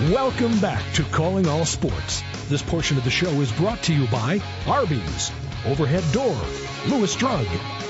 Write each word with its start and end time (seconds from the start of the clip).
Welcome 0.00 0.60
back 0.60 0.92
to 0.94 1.02
Calling 1.02 1.48
All 1.48 1.64
Sports. 1.64 2.22
This 2.48 2.62
portion 2.62 2.98
of 2.98 3.02
the 3.02 3.10
show 3.10 3.32
is 3.40 3.50
brought 3.50 3.82
to 3.82 3.92
you 3.92 4.06
by 4.06 4.40
Arby's, 4.64 5.32
Overhead 5.66 6.04
Door, 6.12 6.40
Lewis 6.86 7.16
Drug, 7.16 7.44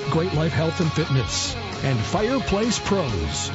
Great 0.08 0.32
Life 0.32 0.54
Health 0.54 0.80
and 0.80 0.90
Fitness, 0.90 1.54
and 1.84 1.98
Fireplace 1.98 2.78
Pros. 2.78 3.50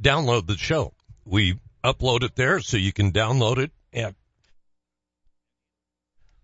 download 0.00 0.46
the 0.46 0.56
show. 0.56 0.94
We 1.24 1.58
upload 1.82 2.22
it 2.22 2.34
there 2.34 2.60
so 2.60 2.76
you 2.76 2.92
can 2.92 3.12
download 3.12 3.56
it 3.58 3.72
at, 3.92 4.14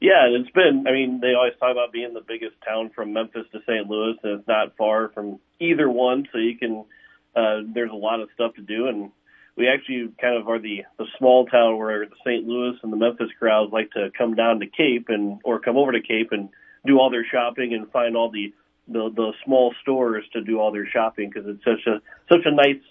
Yeah, 0.01 0.27
it's 0.27 0.51
been. 0.51 0.85
I 0.87 0.91
mean, 0.91 1.21
they 1.21 1.33
always 1.33 1.53
talk 1.57 1.71
about 1.71 1.93
being 1.93 2.13
the 2.13 2.21
biggest 2.21 2.55
town 2.67 2.91
from 2.93 3.13
Memphis 3.13 3.45
to 3.53 3.59
St. 3.65 3.89
Louis, 3.89 4.17
and 4.23 4.39
it's 4.39 4.47
not 4.47 4.75
far 4.77 5.09
from 5.09 5.39
either 5.59 5.89
one. 5.89 6.27
So 6.33 6.37
you 6.37 6.57
can. 6.57 6.85
Uh, 7.33 7.61
there's 7.73 7.91
a 7.91 7.95
lot 7.95 8.19
of 8.19 8.29
stuff 8.33 8.55
to 8.55 8.61
do, 8.61 8.87
and 8.87 9.11
we 9.57 9.67
actually 9.67 10.09
kind 10.19 10.37
of 10.37 10.47
are 10.47 10.59
the 10.59 10.83
the 10.97 11.05
small 11.17 11.45
town 11.45 11.77
where 11.77 12.05
the 12.05 12.15
St. 12.25 12.45
Louis 12.45 12.77
and 12.83 12.91
the 12.91 12.97
Memphis 12.97 13.29
crowds 13.39 13.71
like 13.71 13.91
to 13.91 14.09
come 14.17 14.35
down 14.35 14.59
to 14.59 14.67
Cape 14.67 15.07
and 15.09 15.39
or 15.43 15.59
come 15.59 15.77
over 15.77 15.91
to 15.91 16.01
Cape 16.01 16.29
and 16.31 16.49
do 16.85 16.99
all 16.99 17.09
their 17.09 17.25
shopping 17.25 17.73
and 17.73 17.89
find 17.91 18.15
all 18.15 18.31
the 18.31 18.53
the, 18.87 19.09
the 19.15 19.33
small 19.43 19.73
stores 19.81 20.23
to 20.33 20.41
do 20.41 20.59
all 20.59 20.71
their 20.71 20.87
shopping 20.87 21.31
because 21.33 21.49
it's 21.49 21.63
such 21.63 21.87
a 21.87 22.01
such 22.31 22.45
a 22.45 22.51
nice 22.53 22.81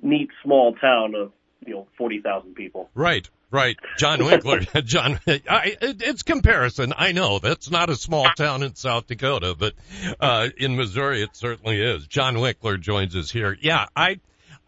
neat 0.00 0.30
small 0.42 0.74
town 0.74 1.14
of 1.14 1.32
you 1.66 1.74
know 1.74 1.88
forty 1.98 2.20
thousand 2.20 2.54
people. 2.54 2.90
Right. 2.94 3.28
Right, 3.50 3.76
Jon 3.98 4.24
Winkler. 4.24 4.60
Jon, 4.84 5.20
I, 5.26 5.76
it, 5.82 6.02
it's 6.02 6.22
comparison. 6.22 6.94
I 6.96 7.12
know 7.12 7.38
that's 7.38 7.70
not 7.70 7.90
a 7.90 7.96
small 7.96 8.26
town 8.34 8.62
in 8.62 8.74
South 8.74 9.08
Dakota, 9.08 9.54
but 9.58 9.74
uh, 10.18 10.48
in 10.56 10.74
Missouri 10.74 11.22
it 11.22 11.36
certainly 11.36 11.78
is. 11.78 12.06
Jon 12.06 12.40
Winkler 12.40 12.78
joins 12.78 13.14
us 13.14 13.30
here. 13.30 13.54
Yeah, 13.60 13.88
I 13.94 14.20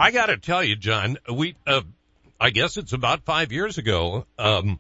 I 0.05 0.11
got 0.11 0.27
to 0.27 0.37
tell 0.37 0.63
you, 0.63 0.77
Jon, 0.77 1.17
we, 1.33 1.57
uh, 1.67 1.81
I 2.39 2.51
guess 2.51 2.77
it's 2.77 2.93
about 2.93 3.25
five 3.25 3.53
years 3.53 3.79
ago. 3.79 4.27
Um, 4.39 4.79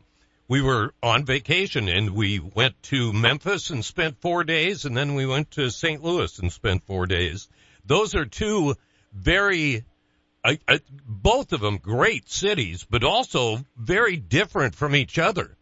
we 0.49 0.61
were 0.61 0.93
on 1.03 1.25
vacation 1.25 1.89
and 1.89 2.11
we 2.11 2.41
went 2.41 2.75
to 2.91 3.11
Memphis 3.11 3.71
and 3.71 3.83
spent 3.83 4.21
four 4.21 4.45
days 4.45 4.85
and 4.85 4.95
then 4.95 5.15
we 5.15 5.25
went 5.25 5.53
to 5.53 5.71
St. 5.71 6.05
Louis 6.05 6.39
and 6.41 6.53
spent 6.53 6.85
four 6.85 7.07
days. 7.07 7.49
Those 7.87 8.15
are 8.15 8.27
two 8.27 8.75
very, 9.15 9.87
uh, 10.45 10.57
uh, 10.69 10.81
both 11.07 11.55
of 11.55 11.62
them 11.62 11.79
great 11.79 12.29
cities, 12.29 12.87
but 12.91 13.03
also 13.03 13.65
very 13.79 14.19
different 14.19 14.75
from 14.75 14.95
each 14.95 15.19
other. 15.19 15.56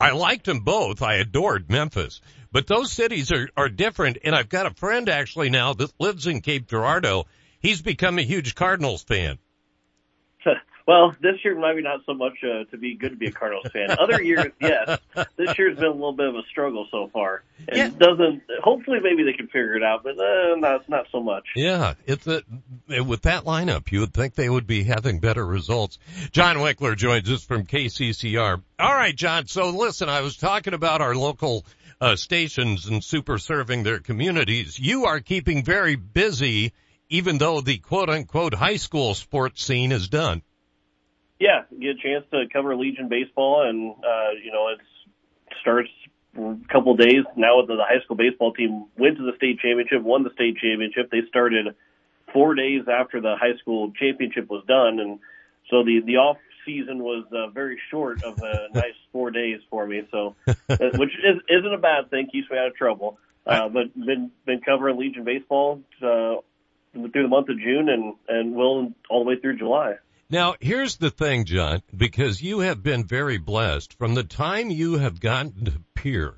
I 0.00 0.10
liked 0.10 0.46
them 0.46 0.64
both. 0.64 1.00
I 1.00 1.18
adored 1.18 1.70
Memphis, 1.70 2.20
but 2.50 2.66
those 2.66 2.90
cities 2.90 3.30
are, 3.30 3.48
are 3.56 3.68
different. 3.68 4.18
And 4.24 4.34
I've 4.34 4.48
got 4.48 4.66
a 4.66 4.74
friend 4.74 5.08
actually 5.08 5.50
now 5.50 5.74
that 5.74 5.92
lives 6.00 6.26
in 6.26 6.40
Cape 6.40 6.66
Girardeau 6.66 7.26
he's 7.66 7.82
become 7.82 8.18
a 8.18 8.22
huge 8.22 8.54
Cardinals 8.54 9.02
fan. 9.02 9.38
Well, 10.88 11.16
this 11.20 11.44
year 11.44 11.58
maybe 11.58 11.82
not 11.82 12.02
so 12.06 12.14
much 12.14 12.34
uh, 12.44 12.62
to 12.70 12.78
be 12.78 12.94
good 12.94 13.10
to 13.10 13.16
be 13.16 13.26
a 13.26 13.32
Cardinals 13.32 13.66
fan. 13.72 13.90
Other 13.98 14.22
years, 14.22 14.52
yes. 14.60 15.00
This 15.36 15.58
year's 15.58 15.74
been 15.74 15.86
a 15.86 15.90
little 15.90 16.12
bit 16.12 16.28
of 16.28 16.36
a 16.36 16.42
struggle 16.48 16.86
so 16.92 17.10
far. 17.12 17.42
It 17.66 17.76
yeah. 17.76 17.88
doesn't. 17.88 18.44
Hopefully, 18.62 18.98
maybe 19.02 19.24
they 19.24 19.36
can 19.36 19.46
figure 19.46 19.74
it 19.74 19.82
out, 19.82 20.04
but 20.04 20.16
uh, 20.16 20.54
not 20.54 20.88
not 20.88 21.06
so 21.10 21.20
much. 21.20 21.42
Yeah, 21.56 21.94
it's 22.06 22.28
a, 22.28 22.44
with 23.02 23.22
that 23.22 23.42
lineup, 23.42 23.90
you 23.90 23.98
would 23.98 24.14
think 24.14 24.36
they 24.36 24.48
would 24.48 24.68
be 24.68 24.84
having 24.84 25.18
better 25.18 25.44
results. 25.44 25.98
Jon 26.30 26.60
Winkler 26.60 26.94
joins 26.94 27.28
us 27.32 27.42
from 27.42 27.66
KCCR. 27.66 28.62
All 28.78 28.94
right, 28.94 29.16
Jon. 29.16 29.48
So 29.48 29.70
listen, 29.70 30.08
I 30.08 30.20
was 30.20 30.36
talking 30.36 30.72
about 30.72 31.00
our 31.00 31.16
local 31.16 31.66
uh, 32.00 32.14
stations 32.14 32.86
and 32.86 33.02
super 33.02 33.38
serving 33.38 33.82
their 33.82 33.98
communities. 33.98 34.78
You 34.78 35.06
are 35.06 35.18
keeping 35.18 35.64
very 35.64 35.96
busy 35.96 36.72
even 37.08 37.38
though 37.38 37.60
the 37.60 37.78
quote 37.78 38.08
unquote 38.08 38.54
high 38.54 38.76
school 38.76 39.14
sports 39.14 39.64
scene 39.64 39.92
is 39.92 40.08
done. 40.08 40.42
Yeah, 41.38 41.62
get 41.70 41.90
a 41.90 42.02
chance 42.02 42.24
to 42.30 42.44
cover 42.52 42.74
Legion 42.76 43.08
baseball, 43.08 43.68
and 43.68 43.92
uh, 43.92 44.30
you 44.42 44.52
know 44.52 44.68
it 44.68 44.80
starts 45.60 45.90
a 46.36 46.56
couple 46.72 46.92
of 46.92 46.98
days 46.98 47.24
now. 47.36 47.60
The, 47.66 47.76
the 47.76 47.84
high 47.84 48.02
school 48.04 48.16
baseball 48.16 48.52
team 48.52 48.86
went 48.96 49.18
to 49.18 49.24
the 49.24 49.36
state 49.36 49.58
championship, 49.60 50.02
won 50.02 50.22
the 50.22 50.30
state 50.34 50.56
championship. 50.56 51.10
They 51.10 51.22
started 51.28 51.74
four 52.32 52.54
days 52.54 52.82
after 52.88 53.20
the 53.20 53.36
high 53.38 53.56
school 53.60 53.92
championship 53.92 54.48
was 54.48 54.64
done, 54.66 54.98
and 54.98 55.18
so 55.70 55.84
the 55.84 56.00
the 56.06 56.16
off 56.16 56.38
season 56.64 56.98
was 57.02 57.24
uh, 57.32 57.48
very 57.50 57.78
short 57.90 58.22
of 58.24 58.38
a 58.42 58.68
nice 58.74 58.96
four 59.12 59.30
days 59.30 59.60
for 59.70 59.86
me. 59.86 60.02
So, 60.10 60.34
uh, 60.46 60.54
which 60.68 61.10
is, 61.10 61.40
isn't 61.48 61.72
a 61.72 61.78
bad 61.78 62.10
thing, 62.10 62.28
keeps 62.30 62.50
me 62.50 62.58
out 62.58 62.68
of 62.68 62.74
trouble. 62.74 63.18
Uh, 63.46 63.68
but 63.68 63.94
been 63.94 64.32
been 64.44 64.60
covering 64.60 64.98
Legion 64.98 65.24
baseball 65.24 65.80
uh, 66.02 66.36
through 67.12 67.22
the 67.22 67.28
month 67.28 67.48
of 67.48 67.58
June 67.58 67.88
and 67.88 68.14
and 68.28 68.54
will 68.54 68.92
all 69.08 69.24
the 69.24 69.28
way 69.28 69.40
through 69.40 69.58
July. 69.58 69.94
Now, 70.28 70.54
here's 70.60 70.96
the 70.96 71.10
thing, 71.10 71.44
Jon, 71.44 71.82
because 71.96 72.42
you 72.42 72.60
have 72.60 72.82
been 72.82 73.04
very 73.04 73.38
blessed 73.38 73.96
from 73.96 74.14
the 74.14 74.24
time 74.24 74.70
you 74.70 74.98
have 74.98 75.20
gotten 75.20 75.66
to 75.66 75.72
Pierre. 75.94 76.34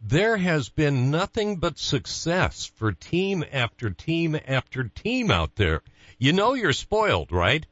There 0.00 0.36
has 0.36 0.68
been 0.68 1.10
nothing 1.10 1.56
but 1.56 1.78
success 1.78 2.70
for 2.76 2.92
team 2.92 3.44
after 3.52 3.90
team 3.90 4.38
after 4.46 4.84
team 4.84 5.30
out 5.30 5.56
there. 5.56 5.82
You 6.18 6.32
know 6.32 6.54
you're 6.54 6.72
spoiled, 6.72 7.32
right? 7.32 7.66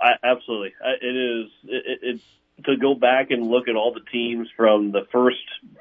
I, 0.00 0.12
absolutely. 0.22 0.74
I, 0.82 0.92
it 1.02 1.16
is. 1.16 1.50
It, 1.64 1.98
it, 2.02 2.20
to 2.64 2.76
go 2.76 2.94
back 2.94 3.30
and 3.30 3.48
look 3.48 3.68
at 3.68 3.76
all 3.76 3.92
the 3.92 4.04
teams 4.12 4.48
from 4.56 4.92
the 4.92 5.06
first 5.12 5.38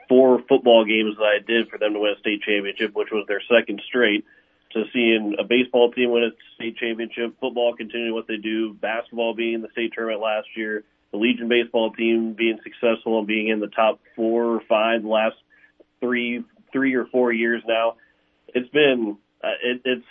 four 0.08 0.42
football 0.48 0.86
games 0.86 1.18
that 1.18 1.24
I 1.24 1.40
did 1.46 1.70
for 1.70 1.78
them 1.78 1.94
to 1.94 2.00
win 2.00 2.14
a 2.16 2.20
state 2.20 2.42
championship, 2.42 2.96
which 2.96 3.10
was 3.12 3.26
their 3.28 3.42
second 3.50 3.82
straight, 3.86 4.26
to 4.72 4.84
seeing 4.94 5.36
a 5.40 5.44
baseball 5.44 5.92
team 5.92 6.12
win 6.12 6.24
a 6.24 6.30
state 6.56 6.78
championship, 6.78 7.36
football 7.40 7.76
continuing 7.76 8.14
what 8.14 8.28
they 8.28 8.38
do, 8.38 8.74
basketball 8.74 9.34
being 9.34 9.56
in 9.56 9.62
the 9.62 9.70
state 9.72 9.92
tournament 9.96 10.22
last 10.22 10.48
year, 10.56 10.84
the 11.12 11.18
Legion 11.18 11.48
baseball 11.48 11.92
team 11.92 12.34
being 12.34 12.60
successful 12.64 13.18
and 13.18 13.28
being 13.28 13.48
in 13.48 13.60
the 13.60 13.68
top 13.68 14.00
four 14.16 14.46
or 14.46 14.62
five 14.70 15.02
the 15.02 15.08
last 15.08 15.36
three 16.00 16.44
three 16.72 16.94
or 16.96 17.06
four 17.06 17.32
years 17.32 17.64
now. 17.68 17.96
It's 18.50 18.70
been 18.70 19.18
uh, 19.44 19.48
it, 19.64 19.82
it's 19.86 20.06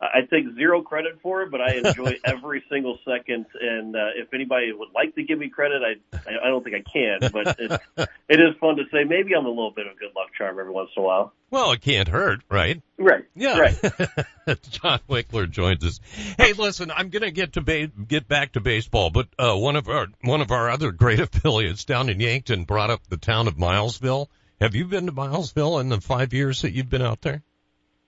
I 0.00 0.20
take 0.30 0.44
zero 0.54 0.82
credit 0.82 1.18
for 1.22 1.42
it, 1.42 1.50
but 1.50 1.60
I 1.60 1.74
enjoy 1.74 2.18
every 2.24 2.62
single 2.70 2.98
second. 3.04 3.46
And 3.60 3.96
uh, 3.96 4.10
if 4.16 4.32
anybody 4.32 4.72
would 4.72 4.90
like 4.94 5.14
to 5.16 5.24
give 5.24 5.38
me 5.38 5.48
credit, 5.48 5.82
I 5.82 6.30
I 6.30 6.48
don't 6.48 6.62
think 6.62 6.76
I 6.76 6.82
can, 6.82 7.30
but 7.32 7.56
it's, 7.58 7.84
it 8.28 8.40
is 8.40 8.54
fun 8.60 8.76
to 8.76 8.84
say. 8.92 9.02
Maybe 9.04 9.34
I'm 9.34 9.46
a 9.46 9.48
little 9.48 9.72
bit 9.72 9.86
of 9.86 9.96
a 9.96 9.98
good 9.98 10.14
luck 10.14 10.28
charm 10.36 10.58
every 10.60 10.72
once 10.72 10.90
in 10.96 11.02
a 11.02 11.06
while. 11.06 11.32
Well, 11.50 11.72
it 11.72 11.80
can't 11.80 12.06
hurt, 12.06 12.42
right? 12.48 12.80
Right. 12.96 13.24
Yeah. 13.34 13.58
Right. 13.58 14.62
Jon 14.70 15.00
Winkler 15.08 15.46
joins 15.46 15.84
us. 15.84 16.00
Hey, 16.36 16.52
listen, 16.52 16.92
I'm 16.92 17.08
going 17.08 17.22
to 17.22 17.30
get 17.30 17.54
to 17.54 17.60
ba- 17.60 17.88
get 17.88 18.28
back 18.28 18.52
to 18.52 18.60
baseball, 18.60 19.10
but 19.10 19.28
uh, 19.38 19.56
one 19.56 19.74
of 19.74 19.88
our 19.88 20.06
one 20.22 20.42
of 20.42 20.52
our 20.52 20.70
other 20.70 20.92
great 20.92 21.18
affiliates 21.20 21.84
down 21.84 22.08
in 22.08 22.20
Yankton 22.20 22.64
brought 22.64 22.90
up 22.90 23.00
the 23.08 23.16
town 23.16 23.48
of 23.48 23.56
Milesville. 23.56 24.28
Have 24.60 24.74
you 24.74 24.84
been 24.86 25.06
to 25.06 25.12
Milesville 25.12 25.80
in 25.80 25.88
the 25.88 26.00
five 26.00 26.32
years 26.32 26.62
that 26.62 26.72
you've 26.72 26.90
been 26.90 27.02
out 27.02 27.20
there? 27.22 27.42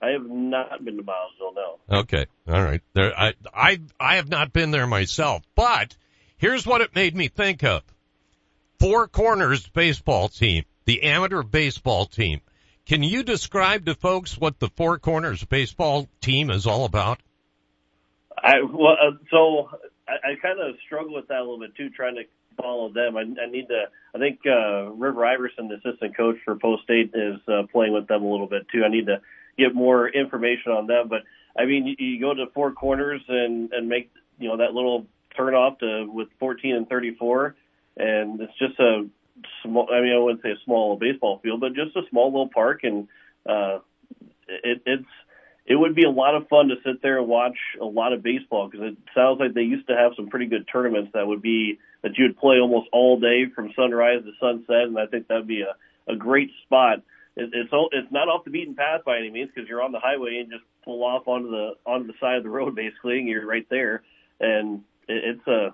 I 0.01 0.09
have 0.11 0.25
not 0.25 0.83
been 0.83 0.97
to 0.97 1.03
Milesville, 1.03 1.55
no. 1.55 1.99
Okay. 1.99 2.25
All 2.47 2.61
right. 2.61 2.81
There, 2.93 3.17
I, 3.17 3.33
I, 3.53 3.79
I 3.99 4.15
have 4.15 4.29
not 4.29 4.51
been 4.51 4.71
there 4.71 4.87
myself, 4.87 5.43
but 5.55 5.95
here's 6.37 6.65
what 6.65 6.81
it 6.81 6.95
made 6.95 7.15
me 7.15 7.27
think 7.27 7.63
of. 7.63 7.83
Four 8.79 9.07
Corners 9.07 9.67
baseball 9.67 10.27
team, 10.27 10.63
the 10.85 11.03
amateur 11.03 11.43
baseball 11.43 12.07
team. 12.07 12.41
Can 12.87 13.03
you 13.03 13.21
describe 13.21 13.85
to 13.85 13.93
folks 13.93 14.37
what 14.37 14.59
the 14.59 14.69
Four 14.69 14.97
Corners 14.97 15.43
baseball 15.43 16.09
team 16.19 16.49
is 16.49 16.65
all 16.65 16.85
about? 16.85 17.19
I, 18.35 18.63
well, 18.63 18.97
uh, 18.99 19.11
so 19.29 19.69
I, 20.07 20.31
I 20.31 20.35
kind 20.41 20.59
of 20.59 20.75
struggle 20.87 21.13
with 21.13 21.27
that 21.27 21.37
a 21.37 21.41
little 21.41 21.59
bit 21.59 21.75
too, 21.75 21.91
trying 21.91 22.15
to 22.15 22.23
follow 22.59 22.91
them. 22.91 23.17
I, 23.17 23.21
I 23.21 23.51
need 23.51 23.67
to. 23.67 23.83
I 24.15 24.17
think 24.17 24.39
uh, 24.47 24.89
River 24.89 25.25
Iverson, 25.25 25.67
the 25.67 25.75
assistant 25.75 26.17
coach 26.17 26.37
for 26.43 26.55
Post 26.55 26.83
State, 26.83 27.11
is 27.13 27.39
uh, 27.47 27.63
playing 27.71 27.93
with 27.93 28.07
them 28.07 28.23
a 28.23 28.31
little 28.31 28.47
bit 28.47 28.67
too. 28.73 28.83
I 28.83 28.89
need 28.89 29.05
to 29.05 29.21
get 29.67 29.75
more 29.75 30.07
information 30.07 30.71
on 30.71 30.87
them. 30.87 31.07
But 31.07 31.23
I 31.57 31.65
mean, 31.65 31.87
you, 31.87 31.95
you 31.97 32.21
go 32.21 32.33
to 32.33 32.45
Four 32.53 32.71
Corners 32.73 33.21
and 33.27 33.71
and 33.71 33.87
make 33.87 34.11
you 34.39 34.49
know 34.49 34.57
that 34.57 34.73
little 34.73 35.07
turn 35.35 35.53
off 35.53 35.79
to 35.79 36.07
with 36.11 36.27
14 36.39 36.75
and 36.75 36.89
34, 36.89 37.55
and 37.97 38.41
it's 38.41 38.57
just 38.57 38.79
a 38.79 39.07
small. 39.63 39.87
I 39.91 40.01
mean, 40.01 40.13
I 40.13 40.19
wouldn't 40.19 40.43
say 40.43 40.51
a 40.51 40.63
small 40.65 40.97
baseball 40.97 41.39
field, 41.43 41.61
but 41.61 41.73
just 41.73 41.95
a 41.95 42.01
small 42.09 42.27
little 42.27 42.49
park, 42.49 42.81
and 42.83 43.07
uh, 43.47 43.79
it, 44.47 44.81
it's 44.85 45.05
it 45.65 45.75
would 45.75 45.95
be 45.95 46.03
a 46.03 46.09
lot 46.09 46.35
of 46.35 46.47
fun 46.47 46.69
to 46.69 46.75
sit 46.83 47.01
there 47.01 47.19
and 47.19 47.27
watch 47.27 47.57
a 47.79 47.85
lot 47.85 48.13
of 48.13 48.23
baseball 48.23 48.67
because 48.67 48.91
it 48.91 48.97
sounds 49.15 49.39
like 49.39 49.53
they 49.53 49.61
used 49.61 49.87
to 49.87 49.95
have 49.95 50.13
some 50.15 50.27
pretty 50.27 50.47
good 50.47 50.67
tournaments 50.71 51.11
that 51.13 51.27
would 51.27 51.41
be 51.41 51.79
that 52.01 52.17
you 52.17 52.25
would 52.25 52.37
play 52.37 52.57
almost 52.57 52.89
all 52.91 53.19
day 53.19 53.45
from 53.53 53.71
sunrise 53.75 54.23
to 54.23 54.31
sunset, 54.39 54.83
and 54.83 54.97
I 54.97 55.05
think 55.05 55.27
that'd 55.27 55.47
be 55.47 55.61
a, 55.61 55.75
a 56.11 56.15
great 56.15 56.49
spot. 56.63 57.03
It, 57.35 57.49
it's 57.53 57.71
it's 57.91 58.11
not 58.11 58.27
off 58.27 58.43
the 58.43 58.51
beaten 58.51 58.75
path 58.75 59.01
by 59.05 59.17
any 59.17 59.29
means 59.29 59.49
because 59.53 59.69
you're 59.69 59.81
on 59.81 59.91
the 59.91 59.99
highway 59.99 60.39
and 60.41 60.51
just 60.51 60.63
pull 60.83 61.03
off 61.03 61.27
onto 61.27 61.49
the 61.49 61.71
onto 61.85 62.07
the 62.07 62.13
side 62.19 62.37
of 62.37 62.43
the 62.43 62.49
road 62.49 62.75
basically, 62.75 63.19
and 63.19 63.27
you're 63.27 63.45
right 63.45 63.67
there, 63.69 64.03
and 64.39 64.83
it, 65.07 65.37
it's 65.37 65.47
a 65.47 65.73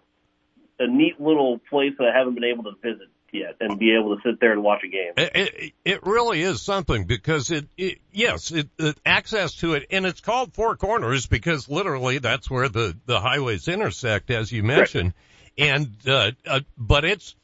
a 0.79 0.87
neat 0.87 1.19
little 1.19 1.59
place 1.69 1.93
that 1.97 2.07
I 2.07 2.17
haven't 2.17 2.35
been 2.35 2.43
able 2.43 2.65
to 2.65 2.73
visit 2.81 3.07
yet 3.31 3.55
and 3.59 3.79
be 3.79 3.95
able 3.95 4.15
to 4.15 4.21
sit 4.23 4.39
there 4.39 4.53
and 4.53 4.63
watch 4.63 4.81
a 4.83 4.87
game. 4.87 5.13
It, 5.17 5.31
it, 5.35 5.73
it 5.83 6.05
really 6.05 6.41
is 6.41 6.61
something 6.61 7.05
because 7.05 7.51
it, 7.51 7.67
it 7.77 7.99
yes, 8.11 8.51
it, 8.51 8.69
it, 8.77 8.97
access 9.05 9.55
to 9.55 9.73
it, 9.73 9.87
and 9.91 10.05
it's 10.05 10.21
called 10.21 10.53
Four 10.53 10.75
Corners 10.77 11.25
because 11.25 11.67
literally 11.69 12.19
that's 12.19 12.49
where 12.49 12.69
the 12.69 12.95
the 13.05 13.19
highways 13.19 13.67
intersect, 13.67 14.29
as 14.31 14.51
you 14.51 14.63
mentioned, 14.63 15.13
right. 15.59 15.67
and 15.67 15.95
uh, 16.07 16.31
uh, 16.45 16.59
but 16.77 17.05
it's 17.05 17.35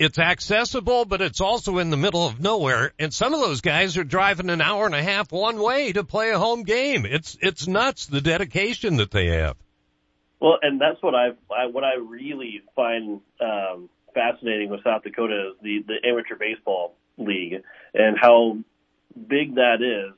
it's 0.00 0.18
accessible, 0.18 1.04
but 1.04 1.20
it's 1.20 1.42
also 1.42 1.76
in 1.76 1.90
the 1.90 1.96
middle 1.98 2.26
of 2.26 2.40
nowhere. 2.40 2.92
And 2.98 3.12
some 3.12 3.34
of 3.34 3.40
those 3.40 3.60
guys 3.60 3.98
are 3.98 4.02
driving 4.02 4.48
an 4.48 4.62
hour 4.62 4.86
and 4.86 4.94
a 4.94 5.02
half 5.02 5.30
one 5.30 5.60
way 5.60 5.92
to 5.92 6.04
play 6.04 6.30
a 6.30 6.38
home 6.38 6.62
game. 6.62 7.04
It's 7.04 7.36
it's 7.42 7.68
nuts 7.68 8.06
the 8.06 8.22
dedication 8.22 8.96
that 8.96 9.10
they 9.10 9.26
have. 9.26 9.58
Well, 10.40 10.56
and 10.62 10.80
that's 10.80 11.02
what 11.02 11.14
I've, 11.14 11.36
I 11.54 11.66
what 11.66 11.84
I 11.84 11.96
really 11.96 12.62
find 12.74 13.20
um, 13.42 13.90
fascinating 14.14 14.70
with 14.70 14.82
South 14.82 15.02
Dakota 15.02 15.50
is 15.50 15.56
the 15.62 15.84
the 15.86 16.08
amateur 16.08 16.36
baseball 16.36 16.94
league 17.18 17.62
and 17.92 18.16
how 18.18 18.56
big 19.28 19.56
that 19.56 19.82
is. 19.82 20.14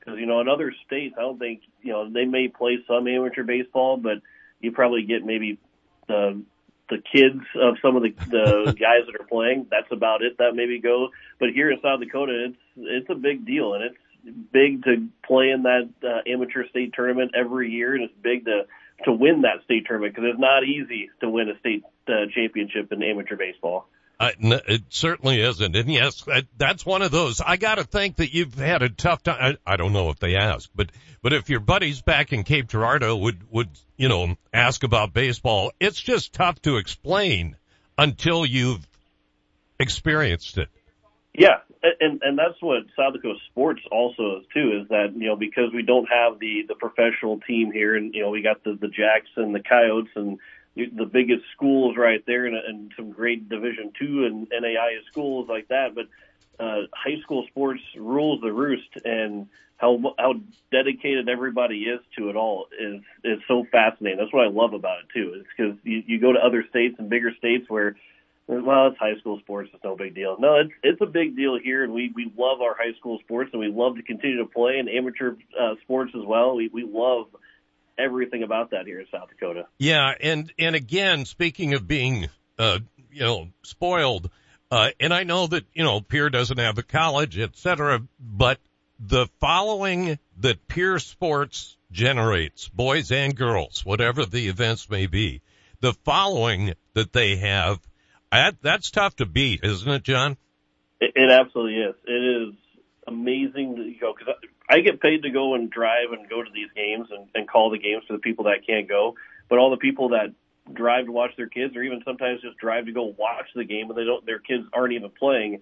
Because 0.00 0.18
you 0.18 0.24
know, 0.24 0.40
in 0.40 0.48
other 0.48 0.74
states, 0.86 1.16
I 1.18 1.20
don't 1.20 1.38
think 1.38 1.60
you 1.82 1.92
know 1.92 2.10
they 2.10 2.24
may 2.24 2.48
play 2.48 2.78
some 2.88 3.06
amateur 3.06 3.44
baseball, 3.44 3.98
but 3.98 4.22
you 4.58 4.72
probably 4.72 5.02
get 5.02 5.22
maybe 5.22 5.58
the 6.06 6.40
the 6.88 6.98
kids 6.98 7.42
of 7.60 7.76
some 7.82 7.96
of 7.96 8.02
the 8.02 8.10
the 8.30 8.72
guys 8.78 9.06
that 9.06 9.20
are 9.20 9.26
playing. 9.26 9.66
That's 9.70 9.90
about 9.90 10.22
it. 10.22 10.38
That 10.38 10.54
maybe 10.54 10.80
go. 10.80 11.08
But 11.38 11.50
here 11.50 11.70
in 11.70 11.80
South 11.82 12.00
Dakota, 12.00 12.48
it's 12.50 12.58
it's 12.76 13.10
a 13.10 13.14
big 13.14 13.46
deal, 13.46 13.74
and 13.74 13.84
it's 13.84 13.96
big 14.52 14.84
to 14.84 15.08
play 15.26 15.50
in 15.50 15.62
that 15.62 15.88
uh, 16.02 16.30
amateur 16.30 16.66
state 16.68 16.92
tournament 16.94 17.32
every 17.34 17.70
year, 17.70 17.94
and 17.94 18.04
it's 18.04 18.14
big 18.22 18.44
to 18.46 18.66
to 19.04 19.12
win 19.12 19.42
that 19.42 19.62
state 19.64 19.86
tournament 19.86 20.14
because 20.14 20.30
it's 20.30 20.40
not 20.40 20.64
easy 20.64 21.10
to 21.20 21.28
win 21.28 21.48
a 21.48 21.58
state 21.60 21.84
uh, 22.08 22.26
championship 22.34 22.92
in 22.92 23.02
amateur 23.02 23.36
baseball. 23.36 23.86
Uh, 24.20 24.30
it 24.40 24.82
certainly 24.88 25.40
isn't. 25.40 25.76
And 25.76 25.88
yes, 25.88 26.22
that, 26.22 26.46
that's 26.56 26.84
one 26.84 27.02
of 27.02 27.12
those. 27.12 27.40
I 27.40 27.56
got 27.56 27.76
to 27.76 27.84
think 27.84 28.16
that 28.16 28.34
you've 28.34 28.54
had 28.54 28.82
a 28.82 28.88
tough 28.88 29.22
time. 29.22 29.58
I, 29.64 29.74
I 29.74 29.76
don't 29.76 29.92
know 29.92 30.10
if 30.10 30.18
they 30.18 30.34
ask, 30.34 30.68
but, 30.74 30.90
but 31.22 31.32
if 31.32 31.48
your 31.48 31.60
buddies 31.60 32.02
back 32.02 32.32
in 32.32 32.42
Cape 32.42 32.66
Girardeau 32.66 33.16
would, 33.16 33.48
would, 33.52 33.68
you 33.96 34.08
know, 34.08 34.34
ask 34.52 34.82
about 34.82 35.12
baseball, 35.12 35.70
it's 35.78 36.00
just 36.00 36.32
tough 36.32 36.60
to 36.62 36.78
explain 36.78 37.54
until 37.96 38.44
you've 38.44 38.84
experienced 39.78 40.58
it. 40.58 40.68
Yeah. 41.32 41.58
And, 42.00 42.20
and 42.24 42.36
that's 42.36 42.60
what 42.60 42.86
South 42.96 43.12
Dakota 43.12 43.38
sports 43.52 43.82
also 43.92 44.40
is 44.40 44.46
too, 44.52 44.80
is 44.82 44.88
that, 44.88 45.12
you 45.14 45.28
know, 45.28 45.36
because 45.36 45.72
we 45.72 45.84
don't 45.84 46.08
have 46.12 46.40
the, 46.40 46.64
the 46.66 46.74
professional 46.74 47.38
team 47.46 47.70
here 47.70 47.94
and, 47.94 48.12
you 48.12 48.22
know, 48.22 48.30
we 48.30 48.42
got 48.42 48.64
the, 48.64 48.76
the 48.80 48.88
Jacks 48.88 49.30
and 49.36 49.54
the 49.54 49.62
Coyotes 49.62 50.10
and, 50.16 50.40
the 50.86 51.06
biggest 51.06 51.44
schools 51.54 51.96
right 51.96 52.24
there 52.26 52.46
and, 52.46 52.56
and 52.56 52.92
some 52.96 53.10
great 53.10 53.48
Division 53.48 53.92
two 53.98 54.24
and 54.24 54.48
NAIA 54.50 55.04
schools 55.10 55.48
like 55.48 55.68
that. 55.68 55.94
But 55.94 56.06
uh, 56.62 56.82
high 56.92 57.20
school 57.22 57.46
sports 57.48 57.80
rules 57.96 58.40
the 58.40 58.52
roost, 58.52 58.88
and 59.04 59.48
how 59.76 60.14
how 60.18 60.34
dedicated 60.70 61.28
everybody 61.28 61.84
is 61.84 62.00
to 62.16 62.30
it 62.30 62.36
all 62.36 62.66
is 62.78 63.02
is 63.24 63.40
so 63.48 63.64
fascinating. 63.70 64.18
That's 64.18 64.32
what 64.32 64.46
I 64.46 64.50
love 64.50 64.72
about 64.72 65.00
it 65.00 65.06
too. 65.14 65.34
It's 65.40 65.48
because 65.56 65.76
you, 65.84 66.02
you 66.06 66.20
go 66.20 66.32
to 66.32 66.38
other 66.38 66.64
states 66.68 66.96
and 66.98 67.08
bigger 67.08 67.32
states 67.38 67.68
where 67.68 67.96
well, 68.48 68.86
it's 68.86 68.98
high 68.98 69.16
school 69.18 69.38
sports. 69.40 69.70
It's 69.74 69.84
no 69.84 69.94
big 69.94 70.14
deal. 70.14 70.36
No, 70.38 70.56
it's 70.56 70.72
it's 70.82 71.00
a 71.02 71.06
big 71.06 71.36
deal 71.36 71.58
here, 71.62 71.84
and 71.84 71.92
we 71.92 72.10
we 72.14 72.32
love 72.36 72.60
our 72.62 72.74
high 72.74 72.94
school 72.98 73.18
sports, 73.20 73.50
and 73.52 73.60
we 73.60 73.68
love 73.68 73.96
to 73.96 74.02
continue 74.02 74.38
to 74.38 74.46
play 74.46 74.78
in 74.78 74.88
amateur 74.88 75.34
uh, 75.58 75.74
sports 75.82 76.12
as 76.18 76.24
well. 76.24 76.56
We 76.56 76.68
we 76.68 76.82
love 76.82 77.26
everything 77.98 78.42
about 78.42 78.70
that 78.70 78.86
here 78.86 79.00
in 79.00 79.06
South 79.10 79.28
Dakota. 79.28 79.66
Yeah, 79.78 80.12
and 80.20 80.52
and 80.58 80.74
again, 80.74 81.24
speaking 81.24 81.74
of 81.74 81.86
being 81.86 82.28
uh, 82.58 82.78
you 83.10 83.20
know 83.20 83.48
spoiled, 83.62 84.30
uh, 84.70 84.90
and 85.00 85.12
I 85.12 85.24
know 85.24 85.46
that 85.48 85.64
you 85.74 85.84
know 85.84 86.00
Pierre 86.00 86.30
doesn't 86.30 86.58
have 86.58 86.78
a 86.78 86.82
college, 86.82 87.38
et 87.38 87.56
cetera, 87.56 88.00
But 88.20 88.58
the 89.00 89.26
following 89.40 90.18
that 90.38 90.68
Pierre 90.68 90.98
Sports 90.98 91.76
generates, 91.90 92.68
boys 92.68 93.12
and 93.12 93.34
girls, 93.34 93.84
whatever 93.84 94.24
the 94.24 94.48
events 94.48 94.90
may 94.90 95.06
be, 95.06 95.42
the 95.80 95.94
following 96.04 96.74
that 96.94 97.12
they 97.12 97.36
have, 97.36 97.80
that 98.30 98.56
that's 98.62 98.90
tough 98.90 99.16
to 99.16 99.26
beat, 99.26 99.60
isn't 99.62 99.90
it, 99.90 100.02
Jon? 100.02 100.36
It, 101.00 101.12
it 101.14 101.30
absolutely 101.30 101.76
is. 101.76 101.94
It 102.06 102.48
is 102.48 102.54
amazing 103.06 103.76
to 103.76 103.94
go 104.00 104.14
because 104.16 104.34
I 104.68 104.80
get 104.80 105.00
paid 105.00 105.22
to 105.22 105.30
go 105.30 105.54
and 105.54 105.70
drive 105.70 106.12
and 106.12 106.28
go 106.28 106.42
to 106.42 106.50
these 106.52 106.68
games 106.76 107.08
and, 107.10 107.28
and 107.34 107.48
call 107.48 107.70
the 107.70 107.78
games 107.78 108.04
for 108.06 108.12
the 108.12 108.18
people 108.18 108.44
that 108.44 108.66
can't 108.66 108.88
go. 108.88 109.14
But 109.48 109.58
all 109.58 109.70
the 109.70 109.78
people 109.78 110.10
that 110.10 110.34
drive 110.72 111.06
to 111.06 111.12
watch 111.12 111.30
their 111.36 111.48
kids, 111.48 111.74
or 111.74 111.82
even 111.82 112.02
sometimes 112.04 112.42
just 112.42 112.58
drive 112.58 112.86
to 112.86 112.92
go 112.92 113.14
watch 113.16 113.46
the 113.54 113.64
game, 113.64 113.88
and 113.88 113.98
they 113.98 114.04
don't, 114.04 114.24
their 114.26 114.38
kids 114.38 114.64
aren't 114.72 114.92
even 114.92 115.10
playing. 115.10 115.60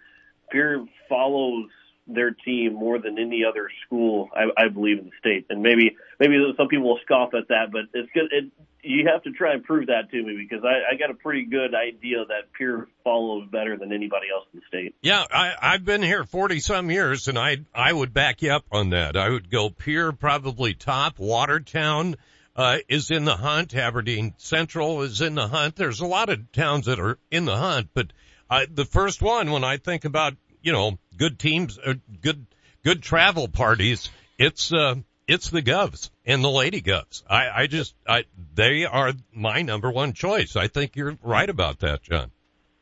Pierre 0.50 0.84
follows 1.08 1.68
their 2.06 2.30
team 2.30 2.74
more 2.74 2.98
than 2.98 3.18
any 3.18 3.42
other 3.44 3.68
school, 3.84 4.30
I, 4.34 4.64
I 4.64 4.68
believe, 4.68 4.98
in 4.98 5.06
the 5.06 5.10
state. 5.18 5.46
And 5.50 5.62
maybe 5.62 5.96
maybe 6.20 6.36
some 6.56 6.68
people 6.68 6.88
will 6.88 7.00
scoff 7.04 7.34
at 7.34 7.48
that, 7.48 7.72
but 7.72 7.82
it's 7.92 8.10
good. 8.12 8.26
It, 8.30 8.52
you 8.82 9.08
have 9.12 9.22
to 9.24 9.32
try 9.32 9.52
and 9.52 9.64
prove 9.64 9.88
that 9.88 10.10
to 10.12 10.22
me 10.22 10.36
because 10.38 10.64
I, 10.64 10.94
I 10.94 10.96
got 10.96 11.10
a 11.10 11.14
pretty 11.14 11.44
good 11.44 11.74
idea 11.74 12.24
that 12.28 12.52
Pierre 12.56 12.86
follows 13.02 13.48
better 13.50 13.76
than 13.76 13.92
anybody 13.92 14.26
else 14.32 14.46
in 14.52 14.60
the 14.60 14.66
state. 14.68 14.94
Yeah, 15.02 15.24
I, 15.30 15.54
I've 15.60 15.84
been 15.84 16.02
here 16.02 16.24
forty 16.24 16.60
some 16.60 16.90
years, 16.90 17.28
and 17.28 17.38
I 17.38 17.58
I 17.74 17.92
would 17.92 18.12
back 18.14 18.42
you 18.42 18.52
up 18.52 18.64
on 18.70 18.90
that. 18.90 19.16
I 19.16 19.28
would 19.28 19.50
go 19.50 19.70
Pierre 19.70 20.12
probably 20.12 20.74
top, 20.74 21.18
Watertown, 21.18 22.16
uh, 22.54 22.78
is 22.88 23.10
in 23.10 23.24
the 23.24 23.36
hunt. 23.36 23.74
Aberdeen 23.74 24.34
Central 24.36 25.02
is 25.02 25.20
in 25.20 25.34
the 25.34 25.48
hunt. 25.48 25.76
There's 25.76 26.00
a 26.00 26.06
lot 26.06 26.28
of 26.28 26.52
towns 26.52 26.86
that 26.86 27.00
are 27.00 27.18
in 27.30 27.44
the 27.44 27.56
hunt, 27.56 27.88
but 27.92 28.12
uh, 28.48 28.66
the 28.72 28.84
first 28.84 29.20
one 29.20 29.50
when 29.50 29.64
I 29.64 29.78
think 29.78 30.04
about 30.04 30.34
you 30.62 30.72
know 30.72 30.98
good 31.16 31.38
teams, 31.38 31.78
uh, 31.78 31.94
good 32.20 32.46
good 32.84 33.02
travel 33.02 33.48
parties, 33.48 34.10
it's 34.38 34.72
uh, 34.72 34.96
it's 35.26 35.50
the 35.50 35.62
Govs 35.62 36.10
and 36.24 36.42
the 36.42 36.50
Lady 36.50 36.80
Govs. 36.80 37.22
I, 37.28 37.62
I 37.62 37.66
just 37.66 37.94
I 38.06 38.24
they 38.54 38.84
are 38.84 39.12
my 39.32 39.62
number 39.62 39.90
one 39.90 40.12
choice. 40.12 40.56
I 40.56 40.68
think 40.68 40.96
you're 40.96 41.18
right 41.22 41.48
about 41.48 41.80
that, 41.80 42.02
Jon. 42.02 42.30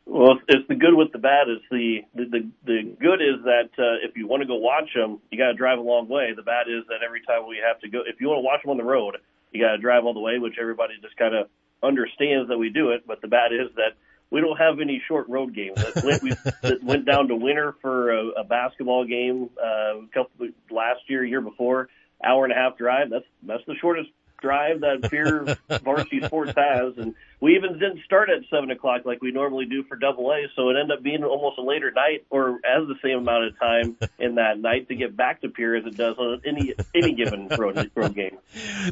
Well, 0.06 0.38
it's 0.48 0.68
the 0.68 0.74
good 0.74 0.94
with 0.94 1.12
the 1.12 1.18
bad. 1.18 1.48
Is 1.48 1.62
the 1.70 2.00
the 2.14 2.24
the, 2.24 2.50
the 2.64 2.96
good 3.00 3.22
is 3.22 3.44
that 3.44 3.70
uh, 3.78 4.06
if 4.06 4.16
you 4.16 4.28
want 4.28 4.42
to 4.42 4.46
go 4.46 4.56
watch 4.56 4.90
them, 4.94 5.20
you 5.30 5.38
got 5.38 5.48
to 5.48 5.54
drive 5.54 5.78
a 5.78 5.82
long 5.82 6.08
way. 6.08 6.32
The 6.36 6.42
bad 6.42 6.68
is 6.68 6.84
that 6.88 7.00
every 7.04 7.22
time 7.22 7.48
we 7.48 7.58
have 7.66 7.80
to 7.80 7.88
go, 7.88 8.00
if 8.06 8.20
you 8.20 8.28
want 8.28 8.38
to 8.38 8.44
watch 8.44 8.62
them 8.62 8.70
on 8.70 8.76
the 8.76 8.84
road, 8.84 9.16
you 9.50 9.64
got 9.64 9.72
to 9.72 9.78
drive 9.78 10.04
all 10.04 10.12
the 10.12 10.20
way, 10.20 10.38
which 10.38 10.54
everybody 10.60 10.94
just 11.00 11.16
kind 11.16 11.34
of 11.34 11.48
understands 11.82 12.48
that 12.48 12.58
we 12.58 12.68
do 12.68 12.90
it. 12.90 13.06
But 13.06 13.22
the 13.22 13.28
bad 13.28 13.52
is 13.52 13.72
that 13.76 13.96
we 14.34 14.40
don't 14.40 14.56
have 14.56 14.80
any 14.80 15.00
short 15.06 15.28
road 15.28 15.54
games. 15.54 15.78
We 16.02 16.30
that 16.62 16.80
went 16.82 17.06
down 17.06 17.28
to 17.28 17.36
Winner 17.36 17.76
for 17.80 18.10
a, 18.10 18.28
a 18.40 18.44
basketball 18.44 19.06
game 19.06 19.48
uh, 19.62 19.98
a 19.98 20.06
couple 20.12 20.48
last 20.72 21.02
year, 21.06 21.24
year 21.24 21.40
before, 21.40 21.88
hour 22.22 22.42
and 22.42 22.52
a 22.52 22.56
half 22.56 22.76
drive. 22.76 23.10
That's 23.10 23.24
that's 23.44 23.62
the 23.68 23.76
shortest 23.80 24.10
drive 24.44 24.80
that 24.80 25.10
Pierre 25.10 25.56
Varsity 25.82 26.20
Sports 26.22 26.52
has, 26.56 26.98
and 26.98 27.14
we 27.40 27.56
even 27.56 27.74
didn't 27.74 28.04
start 28.04 28.28
at 28.30 28.42
seven 28.50 28.70
o'clock 28.70 29.02
like 29.04 29.22
we 29.22 29.32
normally 29.32 29.64
do 29.64 29.82
for 29.84 29.96
Double 29.96 30.30
A, 30.30 30.46
so 30.54 30.68
it 30.68 30.76
ended 30.80 30.98
up 30.98 31.02
being 31.02 31.24
almost 31.24 31.58
a 31.58 31.62
later 31.62 31.90
night, 31.90 32.24
or 32.30 32.60
as 32.64 32.86
the 32.86 32.94
same 33.02 33.18
amount 33.18 33.44
of 33.44 33.58
time 33.58 33.96
in 34.18 34.36
that 34.36 34.58
night 34.58 34.88
to 34.88 34.94
get 34.94 35.16
back 35.16 35.40
to 35.40 35.48
Pierre 35.48 35.76
as 35.76 35.86
it 35.86 35.96
does 35.96 36.16
on 36.18 36.42
any 36.46 36.74
any 36.94 37.14
given 37.14 37.48
road 37.48 37.90
road 37.94 38.14
game. 38.14 38.38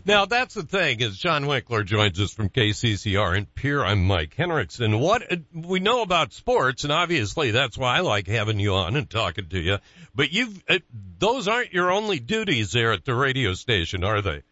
Now 0.07 0.25
that's 0.25 0.55
the 0.55 0.63
thing 0.63 1.01
is 1.01 1.19
Jon 1.19 1.47
Winkler 1.47 1.83
joins 1.83 2.19
us 2.21 2.33
from 2.33 2.49
KCCR 2.49 3.37
and 3.37 3.55
Pierre. 3.55 3.85
I'm 3.85 4.07
Mike 4.07 4.35
Henriksen. 4.35 4.99
What 4.99 5.23
we 5.55 5.81
know 5.81 6.03
about 6.03 6.33
sports, 6.33 6.85
and 6.85 6.93
obviously 6.93 7.51
that's 7.51 7.77
why 7.77 7.99
I 7.99 8.01
like 8.01 8.27
having 8.27 8.59
you 8.59 8.75
on 8.75 8.97
and 8.97 9.09
talking 9.09 9.49
to 9.51 9.61
you. 9.61 9.79
But 10.15 10.33
you've 10.33 10.63
uh, 10.69 10.79
those 11.19 11.49
aren't 11.49 11.73
your 11.73 11.91
only 11.91 12.19
duties 12.19 12.73
there 12.73 12.93
at 12.93 13.05
the 13.05 13.15
radio 13.15 13.55
station, 13.55 14.05
are 14.05 14.21
they? 14.21 14.43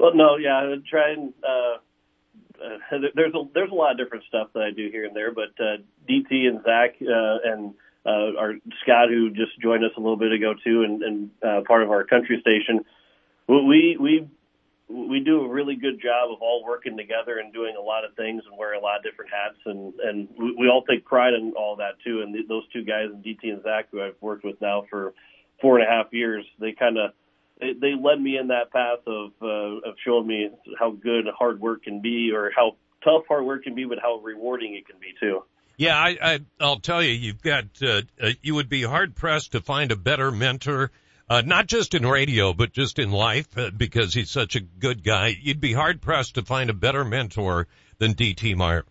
Well, 0.00 0.14
no, 0.14 0.38
yeah, 0.38 0.56
I 0.56 0.76
try 0.88 1.12
and 1.12 1.34
uh, 1.44 1.76
uh, 2.64 2.98
there's 3.14 3.34
a 3.34 3.42
there's 3.52 3.70
a 3.70 3.74
lot 3.74 3.92
of 3.92 3.98
different 3.98 4.24
stuff 4.28 4.48
that 4.54 4.62
I 4.62 4.70
do 4.70 4.88
here 4.90 5.04
and 5.04 5.14
there, 5.14 5.30
but 5.30 5.52
uh, 5.60 5.76
DT 6.08 6.48
and 6.48 6.62
Zach 6.64 6.96
uh, 7.02 7.36
and 7.44 7.74
uh, 8.06 8.38
our 8.38 8.54
Scott, 8.82 9.10
who 9.10 9.28
just 9.28 9.60
joined 9.60 9.84
us 9.84 9.90
a 9.98 10.00
little 10.00 10.16
bit 10.16 10.32
ago 10.32 10.54
too, 10.64 10.84
and, 10.84 11.02
and 11.02 11.30
uh, 11.46 11.60
part 11.66 11.82
of 11.82 11.90
our 11.90 12.04
country 12.04 12.40
station, 12.40 12.86
we 13.46 13.98
we 14.00 14.26
we 14.88 15.20
do 15.20 15.42
a 15.42 15.48
really 15.48 15.76
good 15.76 16.00
job 16.00 16.30
of 16.32 16.40
all 16.40 16.64
working 16.64 16.96
together 16.96 17.36
and 17.36 17.52
doing 17.52 17.76
a 17.78 17.82
lot 17.82 18.06
of 18.06 18.14
things 18.16 18.42
and 18.48 18.58
wearing 18.58 18.80
a 18.80 18.82
lot 18.82 18.96
of 18.96 19.02
different 19.02 19.30
hats, 19.30 19.58
and 19.66 19.92
and 20.00 20.28
we, 20.38 20.66
all 20.66 20.82
take 20.82 21.04
pride 21.04 21.34
in 21.34 21.52
all 21.58 21.76
that 21.76 22.00
too. 22.02 22.22
And 22.22 22.34
the, 22.34 22.40
those 22.48 22.66
two 22.72 22.84
guys, 22.84 23.08
DT 23.22 23.52
and 23.52 23.62
Zach, 23.62 23.88
who 23.92 24.00
I've 24.00 24.16
worked 24.22 24.44
with 24.44 24.62
now 24.62 24.86
for 24.88 25.12
four 25.60 25.78
and 25.78 25.86
a 25.86 25.90
half 25.90 26.06
years, 26.10 26.46
they 26.58 26.72
kind 26.72 26.96
of 26.96 27.10
they, 27.60 27.72
they 27.80 27.92
led 28.00 28.20
me 28.20 28.36
in 28.38 28.48
that 28.48 28.72
path 28.72 29.00
of 29.06 29.32
uh, 29.42 29.88
of 29.88 29.94
showing 30.04 30.26
me 30.26 30.48
how 30.78 30.92
good 30.92 31.26
hard 31.36 31.60
work 31.60 31.84
can 31.84 32.00
be, 32.00 32.32
or 32.34 32.50
how 32.54 32.76
tough 33.04 33.24
hard 33.28 33.44
work 33.44 33.64
can 33.64 33.74
be, 33.74 33.84
but 33.84 33.98
how 34.00 34.18
rewarding 34.18 34.74
it 34.74 34.86
can 34.86 34.98
be 34.98 35.14
too. 35.20 35.42
Yeah, 35.76 35.96
I, 35.96 36.18
I 36.22 36.40
I'll 36.60 36.80
tell 36.80 37.02
you, 37.02 37.12
you've 37.12 37.42
got 37.42 37.64
uh, 37.82 38.02
uh, 38.20 38.30
you 38.42 38.54
would 38.54 38.68
be 38.68 38.82
hard 38.82 39.14
pressed 39.14 39.52
to 39.52 39.60
find 39.60 39.92
a 39.92 39.96
better 39.96 40.30
mentor. 40.30 40.90
Uh, 41.28 41.42
not 41.46 41.68
just 41.68 41.94
in 41.94 42.04
radio, 42.04 42.52
but 42.52 42.72
just 42.72 42.98
in 42.98 43.12
life, 43.12 43.56
uh, 43.56 43.70
because 43.70 44.12
he's 44.12 44.30
such 44.30 44.56
a 44.56 44.60
good 44.60 45.04
guy. 45.04 45.36
You'd 45.40 45.60
be 45.60 45.72
hard 45.72 46.02
pressed 46.02 46.34
to 46.34 46.42
find 46.42 46.70
a 46.70 46.74
better 46.74 47.04
mentor 47.04 47.68
than 47.98 48.14
DT 48.14 48.56
Meyer. 48.56 48.84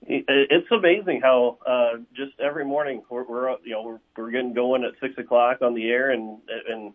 It's 0.00 0.70
amazing 0.72 1.20
how 1.22 1.58
uh, 1.66 1.98
just 2.16 2.40
every 2.40 2.64
morning 2.64 3.02
we're, 3.10 3.24
we're 3.24 3.50
you 3.64 3.72
know 3.72 3.82
we're, 3.82 4.00
we're 4.16 4.30
getting 4.30 4.54
going 4.54 4.84
at 4.84 4.92
six 5.00 5.18
o'clock 5.18 5.58
on 5.60 5.74
the 5.74 5.88
air, 5.88 6.10
and 6.10 6.38
and 6.68 6.94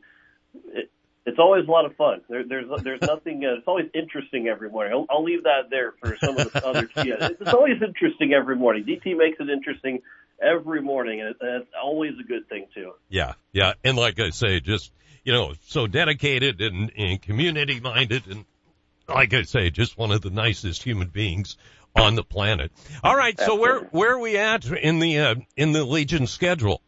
it, 0.53 0.89
it's 1.25 1.39
always 1.39 1.67
a 1.67 1.72
lot 1.72 1.86
of 1.86 1.95
fun. 1.95 2.22
There, 2.29 2.43
there's 2.48 2.65
there's 2.83 3.01
nothing. 3.07 3.45
Uh, 3.45 3.57
it's 3.57 3.67
always 3.67 3.89
interesting 3.93 4.48
every 4.48 4.69
morning. 4.69 4.93
I'll, 4.93 5.05
I'll 5.10 5.24
leave 5.24 5.43
that 5.43 5.69
there 5.69 5.93
for 6.00 6.17
some 6.17 6.38
of 6.38 6.51
the 6.51 6.65
other. 6.65 6.89
Yeah, 6.98 7.15
it's 7.39 7.53
always 7.53 7.81
interesting 7.81 8.33
every 8.33 8.55
morning. 8.55 8.83
DT 8.83 9.17
makes 9.17 9.39
it 9.39 9.50
interesting 9.50 10.01
every 10.41 10.81
morning, 10.81 11.22
and, 11.22 11.29
it, 11.29 11.38
and 11.39 11.62
it's 11.63 11.72
always 11.81 12.13
a 12.19 12.24
good 12.24 12.48
thing 12.50 12.67
too. 12.74 12.91
Yeah, 13.10 13.33
yeah, 13.51 13.74
and 13.83 13.98
like 13.98 14.19
I 14.19 14.31
say, 14.31 14.60
just 14.60 14.91
you 15.24 15.31
know, 15.31 15.53
so 15.67 15.88
dedicated 15.88 16.62
and, 16.62 16.91
and 16.98 17.22
community 17.22 17.79
minded, 17.79 18.27
and 18.27 18.45
like 19.07 19.33
I 19.33 19.43
say, 19.43 19.69
just 19.69 19.98
one 19.98 20.12
of 20.12 20.22
the 20.22 20.29
nicest 20.29 20.83
human 20.83 21.07
beings 21.07 21.57
on 21.95 22.15
the 22.15 22.24
planet. 22.24 22.72
All 23.03 23.15
right, 23.15 23.39
so 23.39 23.55
where 23.55 23.81
where 23.91 24.13
are 24.13 24.19
we 24.19 24.38
at 24.38 24.65
in 24.65 25.00
the 25.00 25.19
uh, 25.19 25.36
in 25.55 25.72
the 25.72 25.83
Legion 25.86 26.27
schedule? 26.27 26.81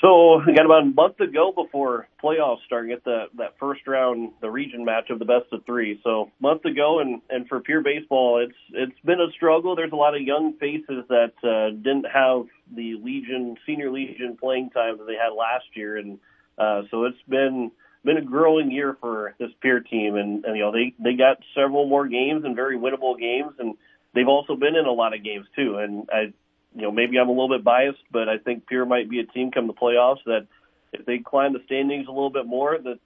So 0.00 0.40
we 0.46 0.54
got 0.54 0.64
about 0.64 0.82
a 0.82 0.86
month 0.86 1.18
to 1.18 1.26
go 1.26 1.52
before 1.52 2.08
playoffs 2.22 2.64
start. 2.64 2.88
Get 2.88 3.04
the 3.04 3.24
that 3.36 3.58
first 3.58 3.86
round, 3.86 4.32
the 4.40 4.50
region 4.50 4.84
match 4.84 5.10
of 5.10 5.18
the 5.18 5.26
best 5.26 5.52
of 5.52 5.64
three. 5.66 6.00
So 6.02 6.30
month 6.40 6.62
to 6.62 6.72
go, 6.72 7.00
and 7.00 7.20
and 7.28 7.46
for 7.48 7.60
Pierre 7.60 7.82
baseball, 7.82 8.42
it's 8.42 8.56
it's 8.72 8.98
been 9.04 9.20
a 9.20 9.30
struggle. 9.32 9.76
There's 9.76 9.92
a 9.92 9.96
lot 9.96 10.14
of 10.14 10.22
young 10.22 10.54
faces 10.54 11.04
that 11.08 11.32
uh, 11.44 11.76
didn't 11.76 12.06
have 12.12 12.46
the 12.74 12.94
Legion 13.02 13.56
senior 13.66 13.90
Legion 13.90 14.38
playing 14.40 14.70
time 14.70 14.98
that 14.98 15.06
they 15.06 15.16
had 15.16 15.34
last 15.36 15.66
year, 15.74 15.98
and 15.98 16.18
uh, 16.56 16.82
so 16.90 17.04
it's 17.04 17.20
been 17.28 17.70
been 18.02 18.16
a 18.16 18.24
growing 18.24 18.70
year 18.70 18.96
for 19.02 19.34
this 19.38 19.50
Pierre 19.60 19.80
team. 19.80 20.16
And, 20.16 20.46
and 20.46 20.56
you 20.56 20.62
know 20.62 20.72
they 20.72 20.94
they 20.98 21.14
got 21.16 21.38
several 21.54 21.86
more 21.86 22.08
games 22.08 22.44
and 22.46 22.56
very 22.56 22.78
winnable 22.78 23.18
games, 23.18 23.52
and 23.58 23.74
they've 24.14 24.28
also 24.28 24.56
been 24.56 24.76
in 24.76 24.86
a 24.86 24.92
lot 24.92 25.14
of 25.14 25.22
games 25.22 25.46
too. 25.54 25.76
And 25.76 26.08
I 26.10 26.32
you 26.74 26.82
know, 26.82 26.90
maybe 26.90 27.18
I'm 27.18 27.28
a 27.28 27.32
little 27.32 27.48
bit 27.48 27.64
biased, 27.64 28.02
but 28.10 28.28
I 28.28 28.38
think 28.38 28.66
Pierre 28.66 28.86
might 28.86 29.10
be 29.10 29.20
a 29.20 29.26
team 29.26 29.50
come 29.50 29.66
the 29.66 29.72
playoffs 29.72 30.24
that 30.26 30.46
if 30.92 31.04
they 31.06 31.18
climb 31.18 31.52
the 31.52 31.62
standings 31.66 32.06
a 32.08 32.12
little 32.12 32.30
bit 32.30 32.46
more, 32.46 32.78
that 32.78 32.98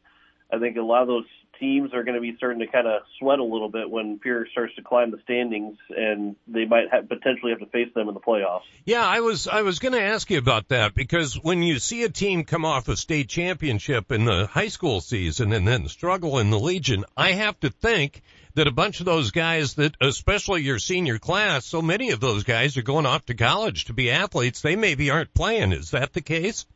I 0.52 0.59
think 0.59 0.76
a 0.76 0.83
lot 0.83 1.02
of 1.02 1.09
those 1.09 1.26
teams 1.58 1.92
are 1.94 2.04
going 2.04 2.14
to 2.14 2.20
be 2.20 2.34
starting 2.37 2.61
to 2.61 2.66
kind 2.66 2.87
of 2.87 3.02
sweat 3.18 3.38
a 3.38 3.44
little 3.44 3.68
bit 3.68 3.90
when 3.90 4.18
Pierre 4.18 4.46
starts 4.50 4.75
to 4.76 4.82
climb 4.82 5.11
the 5.11 5.18
standings, 5.25 5.76
and 5.90 6.37
they 6.46 6.64
might 6.64 6.90
have, 6.92 7.08
potentially 7.08 7.50
have 7.52 7.61
to 7.61 7.66
face 7.66 7.92
them 7.94 8.08
in 8.08 8.14
the 8.14 8.20
playoffs. 8.20 8.62
Yeah, 8.84 9.06
I 9.06 9.20
was 9.20 9.49
I 9.49 9.62
was 9.62 9.78
going 9.78 9.92
to 9.92 10.02
ask 10.02 10.30
you 10.30 10.38
about 10.38 10.68
that 10.68 10.94
because 10.94 11.34
when 11.34 11.62
you 11.62 11.78
see 11.78 12.02
a 12.04 12.08
team 12.08 12.44
come 12.44 12.64
off 12.64 12.88
a 12.88 12.96
state 12.96 13.28
championship 13.28 14.12
in 14.12 14.25
the 14.25 14.46
high 14.46 14.68
school 14.68 15.00
season 15.00 15.52
and 15.52 15.66
then 15.66 15.88
struggle 15.88 16.38
in 16.38 16.50
the 16.50 16.58
Legion, 16.58 17.04
I 17.16 17.32
have 17.32 17.58
to 17.61 17.70
think 17.70 18.23
that 18.54 18.66
a 18.66 18.73
bunch 18.73 19.00
of 19.00 19.06
those 19.06 19.30
guys 19.30 19.75
that, 19.75 19.96
especially 20.00 20.62
your 20.62 20.78
senior 20.78 21.18
class, 21.18 21.66
so 21.66 21.82
many 21.82 22.11
of 22.11 22.20
those 22.20 22.44
guys 22.44 22.76
are 22.76 22.82
going 22.82 23.06
off 23.06 23.26
to 23.26 23.34
college 23.34 23.87
to 23.87 23.92
be 23.92 24.11
athletes. 24.11 24.61
They 24.61 24.76
maybe 24.76 25.11
aren't 25.11 25.34
playing. 25.34 25.73
Is 25.73 25.90
that 25.90 26.12
the 26.12 26.20
case? 26.20 26.66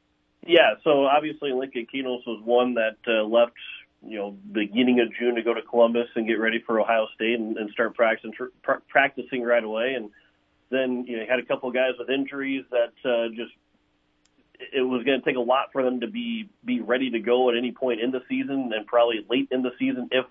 Yeah. 0.47 0.75
So 0.82 1.04
obviously 1.04 1.52
Lincoln 1.52 1.87
Kienholz 1.92 2.26
was 2.26 2.42
one 2.44 2.75
that 2.75 2.97
uh, 3.06 3.25
left, 3.25 3.52
you 4.07 4.19
know, 4.19 4.37
beginning 4.52 5.00
of 5.00 5.09
June 5.19 5.35
to 5.35 5.43
go 5.43 5.55
to 5.55 5.62
Columbus 5.62 6.09
and 6.14 6.26
get 6.26 6.38
ready 6.38 6.62
for 6.64 6.81
Ohio 6.81 7.07
State 7.14 7.38
and, 7.38 7.57
and 7.57 7.71
start 7.71 7.95
practicing 7.95 8.33
pr- 8.62 8.73
practicing 8.88 9.43
right 9.43 9.62
away. 9.62 9.95
And 9.95 10.11
then 10.71 11.05
you 11.07 11.19
know, 11.19 11.25
had 11.28 11.38
a 11.38 11.45
couple 11.45 11.69
of 11.69 11.75
guys 11.75 11.93
with 11.99 12.11
injuries 12.11 12.64
that 12.71 12.93
uh, 13.09 13.28
just 13.35 13.52
it 14.73 14.83
was 14.83 15.05
going 15.05 15.21
to 15.21 15.25
take 15.25 15.37
a 15.37 15.40
lot 15.40 15.73
for 15.73 15.83
them 15.83 16.00
to 16.00 16.07
be 16.09 16.49
be 16.64 16.81
ready 16.81 17.11
to 17.11 17.21
go 17.21 17.50
at 17.50 17.57
any 17.57 17.73
point 17.73 18.00
in 18.00 18.11
the 18.11 18.23
season 18.28 18.73
and 18.75 18.87
probably 18.87 19.25
late 19.28 19.49
in 19.50 19.62
the 19.62 19.71
season 19.78 20.09
if 20.12 20.26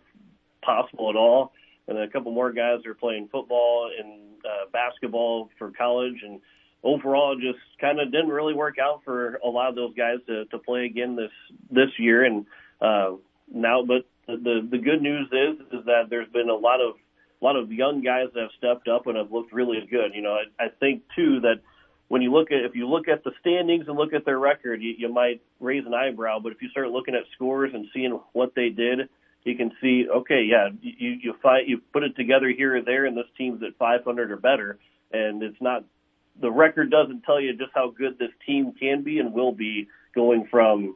possible 0.61 1.09
at 1.09 1.15
all. 1.15 1.53
And 1.87 1.97
a 1.97 2.09
couple 2.09 2.31
more 2.33 2.51
guys 2.51 2.85
are 2.85 2.93
playing 2.93 3.29
football 3.31 3.89
and 3.97 4.33
uh, 4.45 4.69
basketball 4.71 5.49
for 5.57 5.71
college, 5.71 6.21
and 6.21 6.41
overall, 6.83 7.35
just 7.35 7.59
kind 7.79 7.99
of 7.99 8.11
didn't 8.11 8.29
really 8.29 8.53
work 8.53 8.75
out 8.77 9.03
for 9.05 9.35
a 9.35 9.47
lot 9.47 9.69
of 9.69 9.75
those 9.75 9.93
guys 9.95 10.17
to 10.27 10.45
to 10.45 10.57
play 10.59 10.85
again 10.85 11.15
this 11.15 11.31
this 11.71 11.89
year. 11.97 12.25
And 12.25 12.45
uh, 12.81 13.11
now, 13.53 13.83
but 13.83 14.05
the 14.27 14.67
the 14.69 14.77
good 14.77 15.01
news 15.01 15.27
is 15.31 15.79
is 15.79 15.85
that 15.85 16.09
there's 16.09 16.29
been 16.29 16.49
a 16.49 16.55
lot 16.55 16.81
of 16.81 16.95
a 17.41 17.45
lot 17.45 17.55
of 17.55 17.71
young 17.71 18.01
guys 18.01 18.27
that 18.33 18.41
have 18.41 18.51
stepped 18.57 18.87
up 18.87 19.07
and 19.07 19.17
have 19.17 19.31
looked 19.31 19.53
really 19.53 19.79
good. 19.89 20.13
You 20.13 20.21
know, 20.21 20.37
I, 20.59 20.65
I 20.65 20.67
think 20.79 21.03
too 21.15 21.41
that 21.41 21.61
when 22.07 22.21
you 22.21 22.31
look 22.31 22.51
at 22.51 22.65
if 22.65 22.75
you 22.75 22.87
look 22.87 23.07
at 23.07 23.23
the 23.23 23.31
standings 23.39 23.85
and 23.87 23.97
look 23.97 24.13
at 24.13 24.25
their 24.25 24.39
record, 24.39 24.81
you, 24.81 24.93
you 24.97 25.11
might 25.11 25.41
raise 25.59 25.85
an 25.85 25.93
eyebrow. 25.93 26.39
But 26.39 26.51
if 26.51 26.61
you 26.61 26.69
start 26.69 26.89
looking 26.89 27.15
at 27.15 27.23
scores 27.35 27.71
and 27.73 27.87
seeing 27.93 28.19
what 28.33 28.53
they 28.55 28.69
did 28.69 29.09
you 29.47 29.55
can 29.55 29.71
see, 29.81 30.05
okay, 30.13 30.43
yeah, 30.43 30.69
you 30.81 31.17
you 31.21 31.33
fight, 31.41 31.67
you 31.67 31.81
put 31.93 32.03
it 32.03 32.15
together 32.15 32.49
here 32.49 32.75
or 32.75 32.81
there, 32.81 33.05
and 33.05 33.17
this 33.17 33.25
team's 33.37 33.63
at 33.63 33.77
500 33.77 34.31
or 34.31 34.35
better, 34.35 34.77
and 35.11 35.41
it's 35.41 35.61
not 35.61 35.85
the 36.39 36.51
record 36.51 36.91
doesn't 36.91 37.23
tell 37.23 37.39
you 37.39 37.53
just 37.53 37.71
how 37.73 37.89
good 37.89 38.19
this 38.19 38.31
team 38.45 38.73
can 38.79 39.03
be 39.03 39.19
and 39.19 39.33
will 39.33 39.53
be 39.53 39.87
going 40.13 40.47
from 40.51 40.95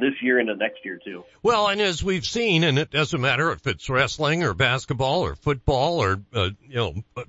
this 0.00 0.14
year 0.22 0.38
into 0.38 0.54
next 0.56 0.84
year 0.84 0.98
too. 1.02 1.24
Well, 1.42 1.68
and 1.68 1.80
as 1.80 2.02
we've 2.02 2.24
seen, 2.24 2.64
and 2.64 2.78
it 2.78 2.90
doesn't 2.90 3.20
matter 3.20 3.52
if 3.52 3.66
it's 3.66 3.88
wrestling 3.88 4.42
or 4.42 4.54
basketball 4.54 5.22
or 5.22 5.34
football 5.34 6.02
or 6.02 6.20
uh, 6.34 6.50
you 6.66 6.74
know, 6.74 6.94
uh, 7.16 7.24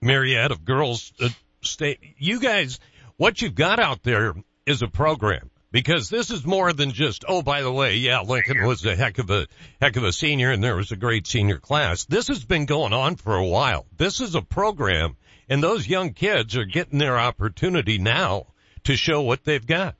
myriad 0.00 0.50
of 0.50 0.64
girls 0.64 1.12
uh, 1.20 1.28
state. 1.62 2.00
You 2.18 2.40
guys, 2.40 2.78
what 3.16 3.40
you've 3.40 3.54
got 3.54 3.80
out 3.80 4.02
there 4.02 4.34
is 4.66 4.82
a 4.82 4.88
program 4.88 5.50
because 5.70 6.10
this 6.10 6.30
is 6.30 6.44
more 6.44 6.72
than 6.72 6.92
just, 6.92 7.24
oh, 7.26 7.42
by 7.42 7.62
the 7.62 7.72
way, 7.72 7.96
yeah, 7.96 8.20
Lincoln 8.20 8.64
was 8.64 8.84
a 8.84 8.94
heck 8.94 9.18
of 9.18 9.30
a, 9.30 9.46
heck 9.80 9.96
of 9.96 10.04
a 10.04 10.12
senior 10.12 10.50
and 10.50 10.62
there 10.62 10.76
was 10.76 10.92
a 10.92 10.96
great 10.96 11.26
senior 11.26 11.58
class. 11.58 12.04
This 12.04 12.28
has 12.28 12.44
been 12.44 12.66
going 12.66 12.92
on 12.92 13.16
for 13.16 13.34
a 13.34 13.46
while. 13.46 13.86
This 13.96 14.20
is 14.20 14.34
a 14.34 14.42
program 14.42 15.16
and 15.48 15.62
those 15.62 15.88
young 15.88 16.12
kids 16.12 16.56
are 16.56 16.64
getting 16.64 16.98
their 16.98 17.18
opportunity 17.18 17.98
now 17.98 18.46
to 18.84 18.96
show 18.96 19.22
what 19.22 19.44
they've 19.44 19.66
got. 19.66 19.96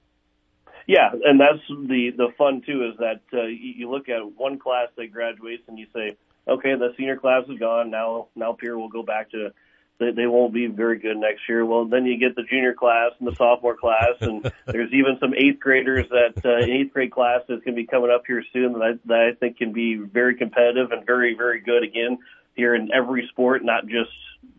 Yeah, 0.86 1.10
and 1.24 1.40
that's 1.40 1.62
the 1.68 2.10
the 2.16 2.28
fun 2.36 2.62
too 2.66 2.90
is 2.92 2.98
that 2.98 3.20
uh, 3.32 3.46
you, 3.46 3.74
you 3.76 3.90
look 3.90 4.08
at 4.08 4.20
one 4.36 4.58
class 4.58 4.88
that 4.96 5.12
graduates 5.12 5.62
and 5.68 5.78
you 5.78 5.86
say, 5.94 6.16
okay, 6.48 6.74
the 6.74 6.92
senior 6.96 7.16
class 7.16 7.44
is 7.48 7.58
gone. 7.58 7.90
Now 7.90 8.28
now 8.34 8.52
Pierre 8.52 8.78
will 8.78 8.88
go 8.88 9.02
back 9.02 9.30
to 9.30 9.50
they, 9.98 10.10
they 10.10 10.26
won't 10.26 10.52
be 10.52 10.66
very 10.66 10.98
good 10.98 11.16
next 11.16 11.42
year. 11.48 11.64
Well, 11.64 11.84
then 11.84 12.06
you 12.06 12.18
get 12.18 12.34
the 12.34 12.42
junior 12.42 12.74
class 12.74 13.12
and 13.18 13.28
the 13.28 13.36
sophomore 13.36 13.76
class, 13.76 14.16
and 14.20 14.42
there's 14.66 14.92
even 14.92 15.18
some 15.20 15.34
eighth 15.34 15.60
graders 15.60 16.06
that 16.10 16.44
uh, 16.44 16.64
eighth 16.64 16.92
grade 16.92 17.12
class 17.12 17.40
that's 17.48 17.62
going 17.62 17.76
to 17.76 17.82
be 17.82 17.86
coming 17.86 18.10
up 18.10 18.24
here 18.26 18.42
soon 18.52 18.72
that 18.74 18.82
I, 18.82 18.92
that 19.06 19.32
I 19.32 19.34
think 19.38 19.58
can 19.58 19.72
be 19.72 19.96
very 19.96 20.36
competitive 20.36 20.90
and 20.90 21.06
very 21.06 21.34
very 21.34 21.60
good 21.60 21.84
again 21.84 22.18
here 22.54 22.74
in 22.74 22.90
every 22.92 23.26
sport, 23.32 23.64
not 23.64 23.86
just 23.86 24.10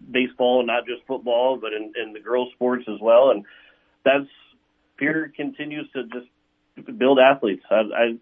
baseball 0.09 0.65
not 0.65 0.85
just 0.85 1.05
football, 1.07 1.57
but 1.57 1.73
in, 1.73 1.93
in 2.01 2.13
the 2.13 2.19
girls' 2.19 2.51
sports 2.53 2.85
as 2.87 2.99
well. 3.01 3.31
And 3.31 3.45
that's 4.03 4.29
Pierre 4.97 5.31
continues 5.35 5.89
to 5.93 6.03
just 6.03 6.97
build 6.97 7.19
athletes. 7.19 7.63
I, 7.69 7.75
I 7.75 8.17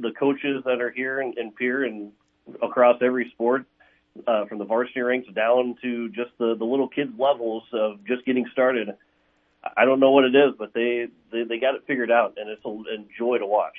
the 0.00 0.12
coaches 0.18 0.62
that 0.64 0.80
are 0.80 0.90
here 0.90 1.20
in, 1.20 1.34
in 1.38 1.52
and 1.84 2.12
across 2.62 2.96
every 3.02 3.30
sport 3.34 3.64
uh, 4.26 4.46
from 4.46 4.58
the 4.58 4.64
varsity 4.64 5.00
ranks 5.00 5.28
down 5.34 5.76
to 5.82 6.08
just 6.08 6.30
the, 6.38 6.54
the 6.58 6.64
little 6.64 6.88
kids 6.88 7.12
levels 7.18 7.62
of 7.72 8.04
just 8.06 8.24
getting 8.24 8.46
started. 8.52 8.88
I 9.76 9.84
don't 9.84 10.00
know 10.00 10.10
what 10.10 10.24
it 10.24 10.34
is, 10.34 10.54
but 10.58 10.72
they, 10.72 11.06
they, 11.30 11.44
they 11.44 11.58
got 11.58 11.74
it 11.74 11.82
figured 11.86 12.10
out 12.10 12.34
and 12.36 12.50
it's 12.50 12.64
a, 12.64 12.68
a 12.68 13.04
joy 13.18 13.38
to 13.38 13.46
watch. 13.46 13.76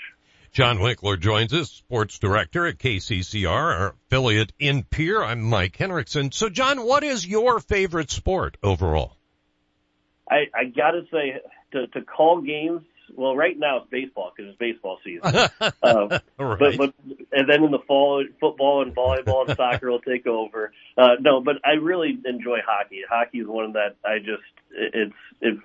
Jon 0.52 0.80
Winkler 0.80 1.16
joins 1.16 1.54
us, 1.54 1.72
sports 1.72 2.20
director 2.20 2.68
at 2.68 2.78
KCCR, 2.78 3.48
our 3.48 3.96
affiliate 4.08 4.52
in 4.60 4.84
Pierre. 4.84 5.24
I'm 5.24 5.42
Mike 5.42 5.78
Henriksen. 5.78 6.32
So 6.32 6.50
Jon, 6.50 6.86
what 6.86 7.04
is 7.04 7.26
your 7.26 7.60
favorite 7.60 8.12
sport 8.12 8.58
overall? 8.62 9.16
I, 10.30 10.48
I 10.54 10.66
gotta 10.66 11.02
say, 11.12 11.40
to, 11.72 11.88
to 11.88 12.02
call 12.02 12.42
games 12.42 12.82
well, 13.16 13.36
right 13.36 13.58
now 13.58 13.78
it's 13.78 13.90
baseball 13.90 14.32
because 14.36 14.52
it's 14.52 14.58
baseball 14.58 15.00
season. 15.04 15.22
uh, 15.84 16.20
right. 16.38 16.78
But 16.78 16.78
but 16.78 16.94
and 17.32 17.50
then 17.50 17.64
in 17.64 17.72
the 17.72 17.80
fall, 17.88 18.24
football 18.40 18.82
and 18.82 18.96
volleyball 18.96 19.48
and 19.48 19.56
soccer 19.56 19.90
will 19.90 20.02
take 20.02 20.28
over. 20.28 20.72
Uh, 20.98 21.16
no, 21.20 21.42
but 21.42 21.56
I 21.66 21.74
really 21.74 22.18
enjoy 22.26 22.60
hockey. 22.66 23.02
Hockey 23.10 23.40
is 23.40 23.48
one 23.48 23.74
that 23.74 23.96
I 24.06 24.20
just 24.20 24.44
it, 24.72 24.92
it's 24.94 25.16
it 25.42 25.58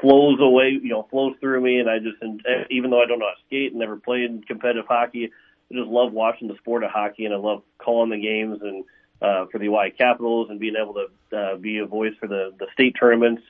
flows 0.00 0.38
away, 0.40 0.78
you 0.82 0.90
know, 0.90 1.06
flows 1.10 1.34
through 1.40 1.60
me, 1.60 1.78
and 1.78 1.88
I 1.88 1.98
just 1.98 2.20
and 2.20 2.40
even 2.70 2.90
though 2.90 3.02
I 3.02 3.06
don't 3.06 3.18
know 3.18 3.26
how 3.26 3.34
to 3.34 3.46
skate 3.46 3.72
and 3.72 3.80
never 3.80 3.96
played 3.96 4.46
competitive 4.46 4.86
hockey, 4.88 5.30
I 5.70 5.74
just 5.74 5.88
love 5.88 6.12
watching 6.12 6.48
the 6.48 6.56
sport 6.56 6.84
of 6.84 6.90
hockey, 6.90 7.24
and 7.24 7.34
I 7.34 7.38
love 7.38 7.62
calling 7.78 8.10
the 8.10 8.20
games 8.20 8.60
and 8.62 8.84
uh, 9.20 9.46
for 9.50 9.58
the 9.58 9.66
Oahe 9.66 9.96
Capitals 9.96 10.48
and 10.50 10.60
being 10.60 10.76
able 10.80 10.94
to 10.94 11.36
uh, 11.36 11.56
be 11.56 11.78
a 11.78 11.86
voice 11.86 12.14
for 12.20 12.28
the 12.28 12.52
the 12.58 12.66
state 12.72 12.96
tournaments 12.98 13.42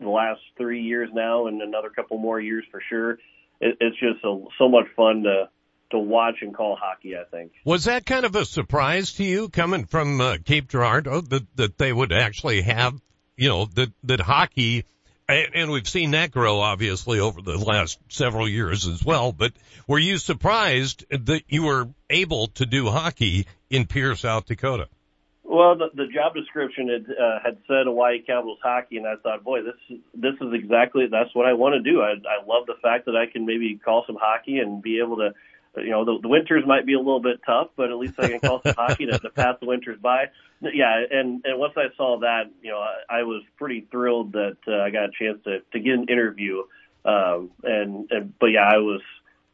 the 0.00 0.08
last 0.08 0.40
three 0.56 0.82
years 0.82 1.10
now, 1.12 1.46
and 1.46 1.62
another 1.62 1.90
couple 1.90 2.18
more 2.18 2.40
years 2.40 2.64
for 2.70 2.82
sure. 2.88 3.12
It, 3.60 3.76
it's 3.80 3.98
just 3.98 4.24
a, 4.24 4.44
so 4.58 4.68
much 4.68 4.86
fun 4.96 5.22
to 5.24 5.48
to 5.90 5.98
watch 5.98 6.36
and 6.40 6.54
call 6.54 6.76
hockey. 6.76 7.16
I 7.16 7.24
think 7.24 7.52
was 7.64 7.84
that 7.84 8.06
kind 8.06 8.24
of 8.24 8.34
a 8.34 8.44
surprise 8.44 9.12
to 9.14 9.24
you 9.24 9.48
coming 9.48 9.86
from 9.86 10.20
uh, 10.20 10.38
Cape 10.44 10.68
Girardeau 10.68 11.20
that 11.20 11.56
that 11.56 11.78
they 11.78 11.92
would 11.92 12.12
actually 12.12 12.62
have 12.62 13.00
you 13.36 13.48
know 13.48 13.66
that 13.66 13.92
that 14.04 14.20
hockey. 14.20 14.84
And 15.26 15.70
we've 15.70 15.88
seen 15.88 16.10
that 16.10 16.32
grow 16.32 16.60
obviously 16.60 17.18
over 17.18 17.40
the 17.40 17.56
last 17.56 17.98
several 18.10 18.46
years 18.46 18.86
as 18.86 19.02
well, 19.02 19.32
but 19.32 19.54
were 19.88 19.98
you 19.98 20.18
surprised 20.18 21.06
that 21.08 21.44
you 21.48 21.62
were 21.62 21.88
able 22.10 22.48
to 22.48 22.66
do 22.66 22.90
hockey 22.90 23.46
in 23.70 23.86
Pierre, 23.86 24.16
South 24.16 24.44
Dakota? 24.44 24.86
Well, 25.54 25.76
the, 25.76 25.88
the 25.94 26.06
job 26.12 26.34
description 26.34 26.88
had 26.88 27.06
uh, 27.08 27.38
had 27.44 27.58
said 27.68 27.86
Oahe 27.86 28.26
Capitals 28.26 28.58
hockey, 28.60 28.96
and 28.96 29.06
I 29.06 29.14
thought, 29.22 29.44
boy, 29.44 29.62
this 29.62 29.98
this 30.12 30.34
is 30.40 30.52
exactly 30.52 31.06
that's 31.08 31.32
what 31.32 31.46
I 31.46 31.52
want 31.52 31.74
to 31.76 31.90
do. 31.90 32.02
I 32.02 32.14
I 32.14 32.44
love 32.44 32.66
the 32.66 32.74
fact 32.82 33.06
that 33.06 33.14
I 33.14 33.30
can 33.30 33.46
maybe 33.46 33.78
call 33.82 34.02
some 34.04 34.16
hockey 34.20 34.58
and 34.58 34.82
be 34.82 34.98
able 34.98 35.18
to, 35.18 35.30
you 35.76 35.90
know, 35.90 36.04
the, 36.04 36.18
the 36.20 36.28
winters 36.28 36.64
might 36.66 36.86
be 36.86 36.94
a 36.94 36.98
little 36.98 37.20
bit 37.20 37.38
tough, 37.46 37.68
but 37.76 37.90
at 37.90 37.96
least 37.96 38.14
I 38.18 38.28
can 38.28 38.40
call 38.40 38.62
some 38.66 38.74
hockey 38.74 39.06
to, 39.06 39.16
to 39.18 39.30
pass 39.30 39.56
the 39.60 39.66
winters 39.66 39.98
by. 40.00 40.26
Yeah, 40.60 41.04
and 41.08 41.44
and 41.44 41.60
once 41.60 41.74
I 41.76 41.94
saw 41.96 42.18
that, 42.20 42.50
you 42.60 42.72
know, 42.72 42.80
I, 42.80 43.20
I 43.20 43.22
was 43.22 43.44
pretty 43.56 43.86
thrilled 43.92 44.32
that 44.32 44.56
uh, 44.66 44.82
I 44.82 44.90
got 44.90 45.04
a 45.04 45.12
chance 45.16 45.38
to 45.44 45.60
to 45.60 45.78
get 45.78 45.94
an 45.94 46.06
interview. 46.08 46.64
Um, 47.04 47.52
and 47.62 48.10
and 48.10 48.34
but 48.40 48.46
yeah, 48.46 48.68
I 48.68 48.78
was 48.78 49.02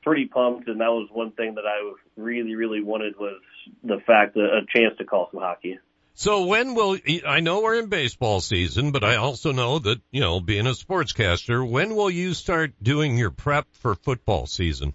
pretty 0.03 0.27
pumped, 0.27 0.67
and 0.69 0.81
that 0.81 0.91
was 0.91 1.09
one 1.13 1.33
thing 1.33 1.57
that 1.57 1.67
I 1.67 1.93
really, 2.17 2.55
really 2.55 2.83
wanted 2.83 3.19
was 3.19 3.41
the 3.85 3.99
fact 4.07 4.37
a 4.37 4.63
chance 4.75 4.97
to 4.97 5.05
call 5.05 5.29
some 5.31 5.41
hockey. 5.43 5.79
So 6.21 6.45
when 6.45 6.75
will 6.75 6.99
I 7.27 7.41
know 7.41 7.63
we're 7.63 7.79
in 7.79 7.87
baseball 7.87 8.43
season, 8.43 8.93
but 8.93 9.03
I 9.03 9.17
also 9.17 9.53
know 9.53 9.79
that 9.79 10.03
you 10.11 10.21
know 10.21 10.39
being 10.39 10.67
a 10.67 10.73
sportscaster, 10.73 11.67
when 11.67 11.97
will 11.97 12.11
you 12.11 12.35
start 12.35 12.75
doing 12.83 13.17
your 13.17 13.31
prep 13.31 13.67
for 13.73 13.95
football 13.95 14.45
season? 14.45 14.95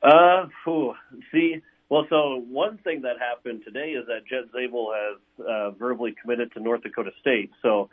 Uh, 0.00 0.46
whew, 0.62 0.94
see, 1.32 1.62
well, 1.88 2.06
so 2.08 2.44
one 2.48 2.78
thing 2.78 3.02
that 3.02 3.16
happened 3.18 3.62
today 3.64 3.90
is 3.90 4.06
that 4.06 4.24
Jet 4.24 4.44
Zabel 4.52 4.92
has 4.94 5.44
uh, 5.44 5.70
verbally 5.72 6.14
committed 6.22 6.52
to 6.52 6.60
North 6.60 6.84
Dakota 6.84 7.10
State. 7.20 7.50
So 7.60 7.90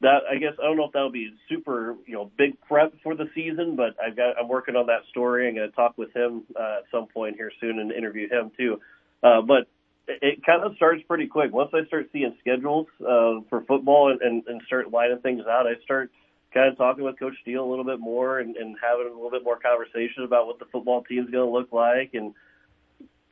that 0.00 0.22
I 0.28 0.38
guess 0.38 0.54
I 0.60 0.64
don't 0.66 0.76
know 0.76 0.86
if 0.86 0.92
that'll 0.92 1.12
be 1.12 1.34
super 1.48 1.94
you 2.04 2.14
know 2.14 2.32
big 2.36 2.60
prep 2.62 2.94
for 3.04 3.14
the 3.14 3.30
season, 3.32 3.76
but 3.76 3.94
I've 4.04 4.16
got 4.16 4.36
I'm 4.40 4.48
working 4.48 4.74
on 4.74 4.86
that 4.86 5.02
story. 5.10 5.46
I'm 5.46 5.54
going 5.54 5.70
to 5.70 5.76
talk 5.76 5.96
with 5.96 6.12
him 6.16 6.42
uh, 6.58 6.78
at 6.78 6.84
some 6.90 7.06
point 7.06 7.36
here 7.36 7.52
soon 7.60 7.78
and 7.78 7.92
interview 7.92 8.28
him 8.28 8.50
too. 8.58 8.80
Uh, 9.22 9.40
but 9.40 9.68
it, 10.08 10.44
kind 10.44 10.62
of 10.62 10.76
starts 10.76 11.02
pretty 11.08 11.26
quick. 11.26 11.52
Once 11.52 11.70
I 11.74 11.84
start 11.86 12.08
seeing 12.12 12.34
schedules 12.40 12.86
uh, 13.00 13.40
for 13.48 13.62
football 13.66 14.10
and, 14.10 14.20
and, 14.20 14.42
and 14.46 14.62
start 14.66 14.90
lining 14.90 15.18
things 15.18 15.42
out, 15.48 15.66
I 15.66 15.82
start 15.84 16.10
kind 16.54 16.70
of 16.70 16.78
talking 16.78 17.04
with 17.04 17.18
Coach 17.18 17.34
Steele 17.42 17.64
a 17.64 17.68
little 17.68 17.84
bit 17.84 18.00
more 18.00 18.38
and, 18.38 18.56
and 18.56 18.76
having 18.82 19.06
a 19.06 19.14
little 19.14 19.30
bit 19.30 19.44
more 19.44 19.58
conversation 19.58 20.22
about 20.24 20.46
what 20.46 20.58
the 20.58 20.66
football 20.66 21.02
team's 21.04 21.30
going 21.30 21.46
to 21.46 21.52
look 21.52 21.72
like. 21.72 22.14
And 22.14 22.34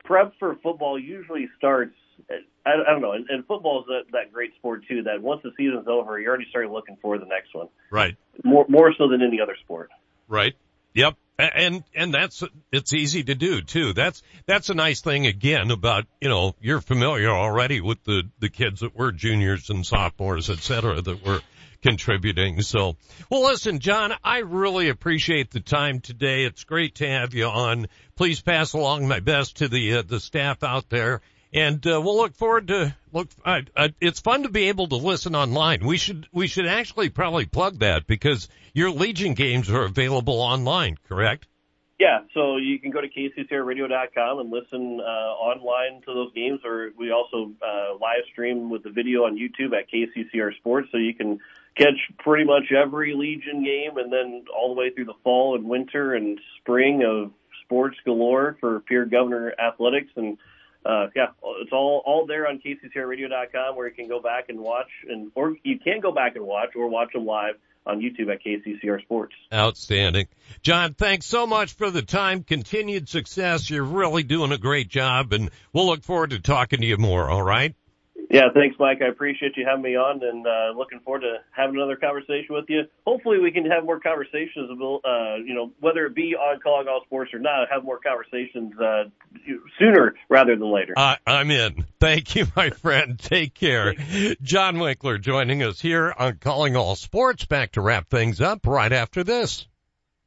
prep 0.03 0.33
for 0.39 0.55
football 0.61 0.99
usually 0.99 1.49
starts 1.57 1.95
I, 2.65 2.71
I 2.87 2.91
don't 2.91 3.01
know. 3.01 3.11
And, 3.11 3.29
and 3.29 3.45
football 3.45 3.81
is 3.81 3.87
that, 3.87 4.11
that 4.11 4.33
great 4.33 4.55
sport 4.55 4.83
too. 4.87 5.03
That 5.03 5.21
once 5.21 5.41
the 5.43 5.51
season's 5.57 5.87
over, 5.87 6.19
you're 6.19 6.29
already 6.29 6.47
starting 6.49 6.71
looking 6.71 6.97
for 7.01 7.17
the 7.17 7.25
next 7.25 7.53
one. 7.53 7.67
Right. 7.91 8.15
More 8.43 8.65
more 8.67 8.93
so 8.97 9.07
than 9.07 9.21
any 9.21 9.39
other 9.39 9.55
sport. 9.63 9.89
Right. 10.27 10.55
Yep. 10.93 11.15
And 11.37 11.83
and 11.93 12.13
that's 12.13 12.43
it's 12.71 12.93
easy 12.93 13.23
to 13.25 13.35
do 13.35 13.61
too. 13.61 13.91
That's 13.91 14.23
that's 14.45 14.69
a 14.69 14.73
nice 14.73 15.01
thing 15.01 15.27
again 15.27 15.69
about 15.69 16.05
you 16.21 16.29
know 16.29 16.55
you're 16.61 16.79
familiar 16.79 17.29
already 17.29 17.81
with 17.81 18.01
the 18.05 18.23
the 18.39 18.49
kids 18.49 18.79
that 18.79 18.95
were 18.95 19.11
juniors 19.11 19.69
and 19.69 19.85
sophomores, 19.85 20.49
et 20.49 20.59
cetera, 20.59 21.01
that 21.01 21.25
were 21.25 21.41
contributing. 21.81 22.61
So, 22.61 22.95
well, 23.29 23.43
listen, 23.43 23.79
Jon, 23.79 24.13
I 24.23 24.39
really 24.39 24.87
appreciate 24.89 25.51
the 25.51 25.59
time 25.59 25.99
today. 25.99 26.45
It's 26.45 26.63
great 26.63 26.95
to 26.95 27.07
have 27.07 27.33
you 27.33 27.45
on. 27.45 27.87
Please 28.15 28.41
pass 28.41 28.71
along 28.71 29.07
my 29.07 29.19
best 29.19 29.57
to 29.57 29.67
the 29.67 29.95
uh, 29.95 30.01
the 30.03 30.21
staff 30.21 30.63
out 30.63 30.89
there 30.89 31.21
and 31.53 31.85
uh, 31.85 32.01
we'll 32.01 32.17
look 32.17 32.35
forward 32.35 32.67
to 32.67 32.95
look. 33.11 33.29
Uh, 33.43 33.61
uh, 33.75 33.89
it's 34.01 34.19
fun 34.19 34.43
to 34.43 34.49
be 34.49 34.69
able 34.69 34.87
to 34.87 34.95
listen 34.95 35.35
online. 35.35 35.85
We 35.85 35.97
should 35.97 36.27
we 36.31 36.47
should 36.47 36.67
actually 36.67 37.09
probably 37.09 37.45
plug 37.45 37.79
that 37.79 38.07
because 38.07 38.47
your 38.73 38.91
Legion 38.91 39.33
games 39.33 39.69
are 39.69 39.83
available 39.83 40.41
online, 40.41 40.97
correct? 41.07 41.47
Yeah, 41.97 42.19
so 42.33 42.57
you 42.57 42.77
can 42.77 42.91
go 42.91 42.99
to 42.99 43.07
kccrradio.com 43.07 44.39
and 44.39 44.51
listen 44.51 44.99
uh, 44.99 45.03
online 45.03 46.01
to 46.01 46.13
those 46.13 46.33
games, 46.33 46.59
or 46.65 46.91
we 46.97 47.11
also 47.11 47.53
uh, 47.61 47.93
live 47.93 48.23
stream 48.33 48.69
with 48.69 48.83
the 48.83 48.89
video 48.89 49.21
on 49.21 49.37
YouTube 49.37 49.71
at 49.73 49.89
KCCR 49.89 50.57
Sports, 50.57 50.89
so 50.91 50.97
you 50.97 51.13
can 51.13 51.39
catch 51.77 51.95
pretty 52.19 52.43
much 52.43 52.65
every 52.71 53.13
Legion 53.15 53.63
game, 53.63 53.97
and 53.97 54.11
then 54.11 54.43
all 54.53 54.75
the 54.75 54.79
way 54.79 54.89
through 54.89 55.05
the 55.05 55.13
fall 55.23 55.55
and 55.55 55.69
winter 55.69 56.13
and 56.13 56.37
spring 56.59 57.03
of 57.05 57.31
sports 57.63 57.95
galore 58.03 58.57
for 58.59 58.81
Pierre 58.81 59.05
Governor 59.05 59.53
Athletics 59.57 60.11
and 60.17 60.37
uh, 60.85 61.07
yeah, 61.15 61.27
it's 61.61 61.71
all 61.71 62.03
all 62.05 62.25
there 62.27 62.47
on 62.47 62.59
kccrradio.com 62.59 63.75
where 63.75 63.87
you 63.87 63.93
can 63.93 64.07
go 64.07 64.21
back 64.21 64.49
and 64.49 64.59
watch, 64.59 64.89
and 65.09 65.31
or 65.35 65.55
you 65.63 65.79
can 65.79 65.99
go 65.99 66.11
back 66.11 66.35
and 66.35 66.45
watch, 66.45 66.69
or 66.75 66.87
watch 66.87 67.13
them 67.13 67.25
live 67.25 67.55
on 67.87 67.99
YouTube 67.99 68.31
at 68.31 68.43
KCCR 68.43 69.01
Sports. 69.01 69.33
Outstanding, 69.51 70.27
Jon. 70.61 70.93
Thanks 70.93 71.25
so 71.25 71.47
much 71.47 71.73
for 71.73 71.89
the 71.89 72.01
time. 72.01 72.43
Continued 72.43 73.09
success. 73.09 73.69
You're 73.69 73.83
really 73.83 74.23
doing 74.23 74.51
a 74.51 74.57
great 74.57 74.87
job, 74.87 75.33
and 75.33 75.49
we'll 75.73 75.87
look 75.87 76.03
forward 76.03 76.29
to 76.31 76.39
talking 76.39 76.81
to 76.81 76.85
you 76.85 76.97
more. 76.97 77.29
All 77.29 77.43
right. 77.43 77.75
Yeah, 78.35 78.49
thanks, 78.53 78.75
Mike. 78.77 79.01
I 79.01 79.07
appreciate 79.07 79.55
you 79.55 79.65
having 79.65 79.83
me 79.83 79.95
on, 79.95 80.21
and 80.21 80.45
uh, 80.45 80.77
looking 80.77 80.99
forward 80.99 81.21
to 81.21 81.37
having 81.51 81.77
another 81.77 81.95
conversation 81.95 82.53
with 82.53 82.65
you. 82.67 82.81
Hopefully, 83.07 83.39
we 83.39 83.49
can 83.49 83.65
have 83.65 83.85
more 83.85 83.97
conversations. 83.97 84.69
Uh, 84.69 85.35
you 85.37 85.53
know, 85.55 85.71
whether 85.79 86.05
it 86.05 86.15
be 86.15 86.35
on 86.35 86.59
calling 86.59 86.89
all 86.89 87.01
sports 87.05 87.33
or 87.33 87.39
not, 87.39 87.69
have 87.71 87.85
more 87.85 87.97
conversations 87.97 88.73
uh, 88.77 89.05
sooner 89.79 90.15
rather 90.27 90.57
than 90.57 90.69
later. 90.69 90.93
Uh, 90.97 91.15
I'm 91.25 91.49
in. 91.49 91.85
Thank 92.01 92.35
you, 92.35 92.45
my 92.57 92.71
friend. 92.71 93.17
Take 93.17 93.53
care. 93.53 93.93
Jon 94.41 94.79
Winkler 94.79 95.17
joining 95.17 95.63
us 95.63 95.79
here 95.79 96.13
on 96.17 96.35
Calling 96.35 96.75
All 96.75 96.97
Sports. 96.97 97.45
Back 97.45 97.71
to 97.73 97.81
wrap 97.81 98.09
things 98.09 98.41
up 98.41 98.67
right 98.67 98.91
after 98.91 99.23
this. 99.23 99.65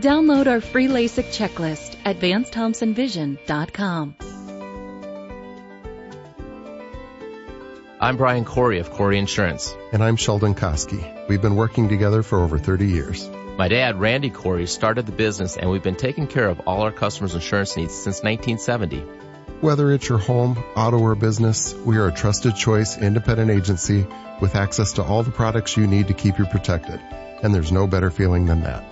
Download 0.00 0.46
our 0.46 0.60
free 0.60 0.88
LASIK 0.88 1.26
checklist 1.26 1.96
at 2.04 2.18
vancethompsonvision.com. 2.18 4.16
I'm 8.00 8.16
Brian 8.16 8.44
Corey 8.44 8.80
of 8.80 8.90
Corey 8.90 9.18
Insurance. 9.18 9.76
And 9.92 10.02
I'm 10.02 10.16
Sheldon 10.16 10.54
Koski. 10.54 11.28
We've 11.28 11.42
been 11.42 11.56
working 11.56 11.88
together 11.88 12.22
for 12.22 12.40
over 12.42 12.58
30 12.58 12.86
years. 12.86 13.28
My 13.58 13.68
dad, 13.68 14.00
Randy 14.00 14.30
Corey, 14.30 14.66
started 14.66 15.04
the 15.06 15.12
business 15.12 15.56
and 15.58 15.70
we've 15.70 15.82
been 15.82 15.94
taking 15.94 16.26
care 16.26 16.48
of 16.48 16.60
all 16.60 16.82
our 16.82 16.90
customers' 16.90 17.34
insurance 17.34 17.76
needs 17.76 17.92
since 17.92 18.22
1970. 18.22 19.00
Whether 19.60 19.92
it's 19.92 20.08
your 20.08 20.18
home, 20.18 20.56
auto, 20.74 20.98
or 20.98 21.14
business, 21.14 21.74
we 21.74 21.98
are 21.98 22.08
a 22.08 22.12
trusted 22.12 22.56
choice 22.56 22.98
independent 22.98 23.50
agency 23.50 24.06
with 24.40 24.56
access 24.56 24.94
to 24.94 25.04
all 25.04 25.22
the 25.22 25.30
products 25.30 25.76
you 25.76 25.86
need 25.86 26.08
to 26.08 26.14
keep 26.14 26.38
you 26.38 26.46
protected. 26.46 26.98
And 27.42 27.54
there's 27.54 27.70
no 27.70 27.86
better 27.86 28.10
feeling 28.10 28.46
than 28.46 28.62
that. 28.62 28.91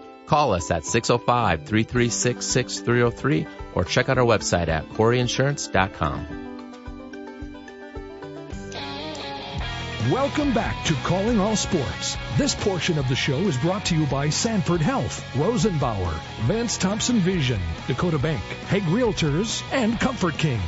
Call 0.31 0.53
us 0.53 0.71
at 0.71 0.83
605-336-6303 0.83 3.47
or 3.75 3.83
check 3.83 4.07
out 4.07 4.17
our 4.17 4.23
website 4.23 4.69
at 4.69 4.87
coreyinsurance.com. 4.91 6.25
Welcome 10.09 10.53
back 10.53 10.85
to 10.85 10.93
Calling 11.03 11.41
All 11.41 11.57
Sports. 11.57 12.15
This 12.37 12.55
portion 12.55 12.97
of 12.97 13.09
the 13.09 13.15
show 13.17 13.39
is 13.39 13.57
brought 13.57 13.83
to 13.87 13.97
you 13.97 14.05
by 14.05 14.29
Sanford 14.29 14.79
Health, 14.79 15.21
Rosenbauer, 15.33 16.17
Vance 16.43 16.77
Thompson 16.77 17.19
Vision, 17.19 17.59
Dakota 17.87 18.17
Bank, 18.17 18.41
Hegg 18.69 18.83
Realtors, 18.83 19.61
and 19.73 19.99
Comfort 19.99 20.37
King. 20.37 20.61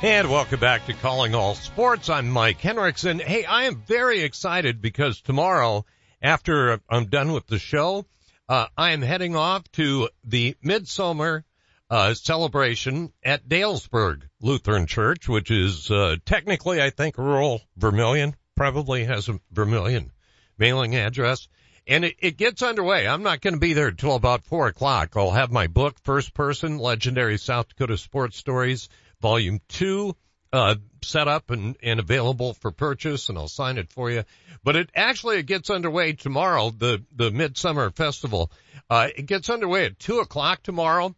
And 0.00 0.30
welcome 0.30 0.60
back 0.60 0.86
to 0.86 0.92
Calling 0.92 1.34
All 1.34 1.56
Sports. 1.56 2.08
I'm 2.08 2.30
Mike 2.30 2.60
Henriksen. 2.60 3.18
Hey, 3.18 3.44
I 3.44 3.64
am 3.64 3.82
very 3.84 4.20
excited 4.20 4.80
because 4.80 5.20
tomorrow, 5.20 5.84
after 6.22 6.80
I'm 6.88 7.06
done 7.06 7.32
with 7.32 7.48
the 7.48 7.58
show, 7.58 8.06
uh, 8.48 8.66
I 8.76 8.90
am 8.90 9.02
heading 9.02 9.36
off 9.36 9.70
to 9.72 10.08
the 10.24 10.56
Midsummer 10.62 11.44
uh, 11.90 12.14
celebration 12.14 13.12
at 13.22 13.48
Dalesburg 13.48 14.22
Lutheran 14.40 14.86
Church, 14.86 15.28
which 15.28 15.50
is 15.50 15.90
uh, 15.90 16.16
technically, 16.24 16.82
I 16.82 16.90
think, 16.90 17.18
rural 17.18 17.60
Vermillion 17.76 18.34
probably 18.56 19.04
has 19.04 19.28
a 19.28 19.40
Vermillion 19.52 20.12
mailing 20.58 20.96
address. 20.96 21.48
And 21.86 22.04
it, 22.04 22.16
it 22.18 22.36
gets 22.36 22.62
underway. 22.62 23.08
I'm 23.08 23.22
not 23.22 23.40
going 23.40 23.54
to 23.54 23.60
be 23.60 23.72
there 23.72 23.88
until 23.88 24.14
about 24.14 24.44
four 24.44 24.66
o'clock. 24.66 25.16
I'll 25.16 25.30
have 25.30 25.50
my 25.50 25.68
book, 25.68 25.96
First 26.02 26.34
Person, 26.34 26.76
Legendary 26.78 27.38
South 27.38 27.68
Dakota 27.68 27.96
Sports 27.96 28.36
Stories, 28.36 28.90
Volume 29.22 29.60
Two, 29.68 30.14
uh, 30.52 30.76
set 31.02 31.28
up 31.28 31.50
and, 31.50 31.76
and 31.82 32.00
available 32.00 32.54
for 32.54 32.70
purchase, 32.70 33.28
and 33.28 33.38
I'll 33.38 33.48
sign 33.48 33.78
it 33.78 33.92
for 33.92 34.10
you. 34.10 34.24
But 34.64 34.76
it 34.76 34.90
actually 34.94 35.38
it 35.38 35.46
gets 35.46 35.70
underway 35.70 36.12
tomorrow. 36.14 36.70
The 36.70 37.04
the 37.14 37.30
Midsummer 37.30 37.90
Festival. 37.90 38.50
Uh, 38.90 39.08
it 39.14 39.26
gets 39.26 39.50
underway 39.50 39.86
at 39.86 39.98
two 39.98 40.20
o'clock 40.20 40.62
tomorrow. 40.62 41.14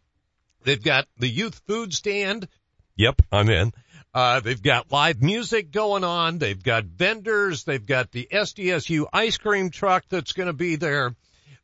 They've 0.63 0.81
got 0.81 1.07
the 1.17 1.29
youth 1.29 1.61
food 1.67 1.93
stand. 1.93 2.47
Yep, 2.95 3.21
I'm 3.31 3.49
in. 3.49 3.71
Uh, 4.13 4.41
they've 4.41 4.61
got 4.61 4.91
live 4.91 5.21
music 5.21 5.71
going 5.71 6.03
on. 6.03 6.37
They've 6.37 6.61
got 6.61 6.83
vendors. 6.83 7.63
They've 7.63 7.85
got 7.85 8.11
the 8.11 8.27
SDSU 8.31 9.07
ice 9.13 9.37
cream 9.37 9.69
truck 9.69 10.03
that's 10.09 10.33
going 10.33 10.47
to 10.47 10.53
be 10.53 10.75
there. 10.75 11.15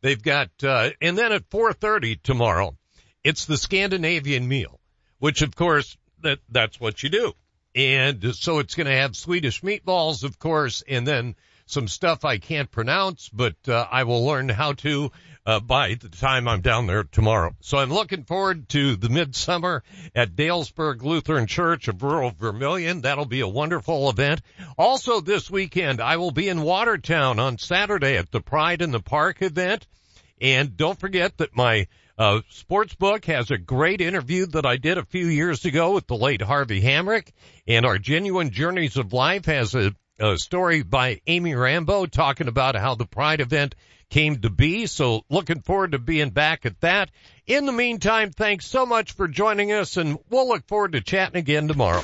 They've 0.01 0.21
got, 0.21 0.49
uh, 0.63 0.91
and 1.01 1.17
then 1.17 1.33
at 1.33 1.49
4.30 1.49 2.21
tomorrow, 2.21 2.77
it's 3.23 3.45
the 3.45 3.57
Scandinavian 3.57 4.47
meal, 4.47 4.79
which 5.19 5.41
of 5.41 5.55
course, 5.55 5.97
that, 6.21 6.39
that's 6.49 6.79
what 6.79 7.03
you 7.03 7.09
do. 7.09 7.33
And 7.77 8.33
so 8.33 8.57
it's 8.57 8.73
going 8.73 8.87
to 8.87 8.95
have 8.95 9.15
Swedish 9.15 9.61
meatballs, 9.61 10.23
of 10.23 10.39
course, 10.39 10.83
and 10.87 11.05
then 11.05 11.35
some 11.67 11.87
stuff 11.87 12.25
I 12.25 12.39
can't 12.39 12.71
pronounce, 12.71 13.29
but 13.29 13.55
uh, 13.67 13.85
I 13.91 14.03
will 14.03 14.25
learn 14.25 14.49
how 14.49 14.73
to 14.73 15.11
uh, 15.45 15.59
by 15.59 15.93
the 15.93 16.09
time 16.09 16.47
I'm 16.47 16.61
down 16.61 16.87
there 16.87 17.03
tomorrow. 17.03 17.55
So 17.61 17.77
I'm 17.77 17.93
looking 17.93 18.23
forward 18.23 18.67
to 18.69 18.95
the 18.95 19.09
midsummer 19.09 19.83
at 20.15 20.35
Dalesburg 20.35 21.03
Lutheran 21.03 21.45
Church 21.45 21.87
of 21.87 22.01
rural 22.01 22.31
Vermillion. 22.31 23.01
That'll 23.01 23.25
be 23.25 23.41
a 23.41 23.47
wonderful 23.47 24.09
event. 24.09 24.41
Also 24.77 25.21
this 25.21 25.51
weekend, 25.51 26.01
I 26.01 26.17
will 26.17 26.31
be 26.31 26.49
in 26.49 26.63
Watertown 26.63 27.39
on 27.39 27.59
Saturday 27.59 28.17
at 28.17 28.31
the 28.31 28.41
Pride 28.41 28.81
in 28.81 28.89
the 28.89 28.99
Park 28.99 29.43
event. 29.43 29.85
And 30.41 30.75
don't 30.75 30.99
forget 30.99 31.37
that 31.37 31.55
my 31.55 31.87
uh, 32.17 32.41
sports 32.49 32.95
book 32.95 33.25
has 33.25 33.51
a 33.51 33.57
great 33.57 34.01
interview 34.01 34.47
that 34.47 34.65
I 34.65 34.77
did 34.77 34.97
a 34.97 35.05
few 35.05 35.27
years 35.27 35.65
ago 35.65 35.93
with 35.93 36.07
the 36.07 36.17
late 36.17 36.41
Harvey 36.41 36.81
Hamrick, 36.81 37.31
and 37.67 37.85
our 37.85 37.97
Genuine 37.97 38.49
Journeys 38.49 38.97
of 38.97 39.13
Life 39.13 39.45
has 39.45 39.75
a, 39.75 39.93
a 40.19 40.37
story 40.37 40.81
by 40.83 41.21
Amy 41.27 41.53
Rambo 41.53 42.07
talking 42.07 42.47
about 42.47 42.75
how 42.75 42.95
the 42.95 43.05
Pride 43.05 43.41
event 43.41 43.75
came 44.09 44.37
to 44.41 44.49
be. 44.49 44.87
So 44.87 45.25
looking 45.29 45.61
forward 45.61 45.91
to 45.91 45.99
being 45.99 46.31
back 46.31 46.65
at 46.65 46.81
that. 46.81 47.11
In 47.45 47.65
the 47.65 47.71
meantime, 47.71 48.31
thanks 48.31 48.65
so 48.65 48.85
much 48.85 49.11
for 49.11 49.27
joining 49.27 49.71
us, 49.71 49.97
and 49.97 50.17
we'll 50.29 50.47
look 50.47 50.67
forward 50.67 50.93
to 50.93 51.01
chatting 51.01 51.37
again 51.37 51.67
tomorrow. 51.67 52.03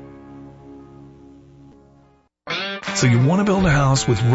So 2.95 3.07
you 3.07 3.19
want 3.25 3.39
to 3.39 3.43
build 3.45 3.65
a 3.65 3.71
house 3.71 4.07
with 4.07 4.21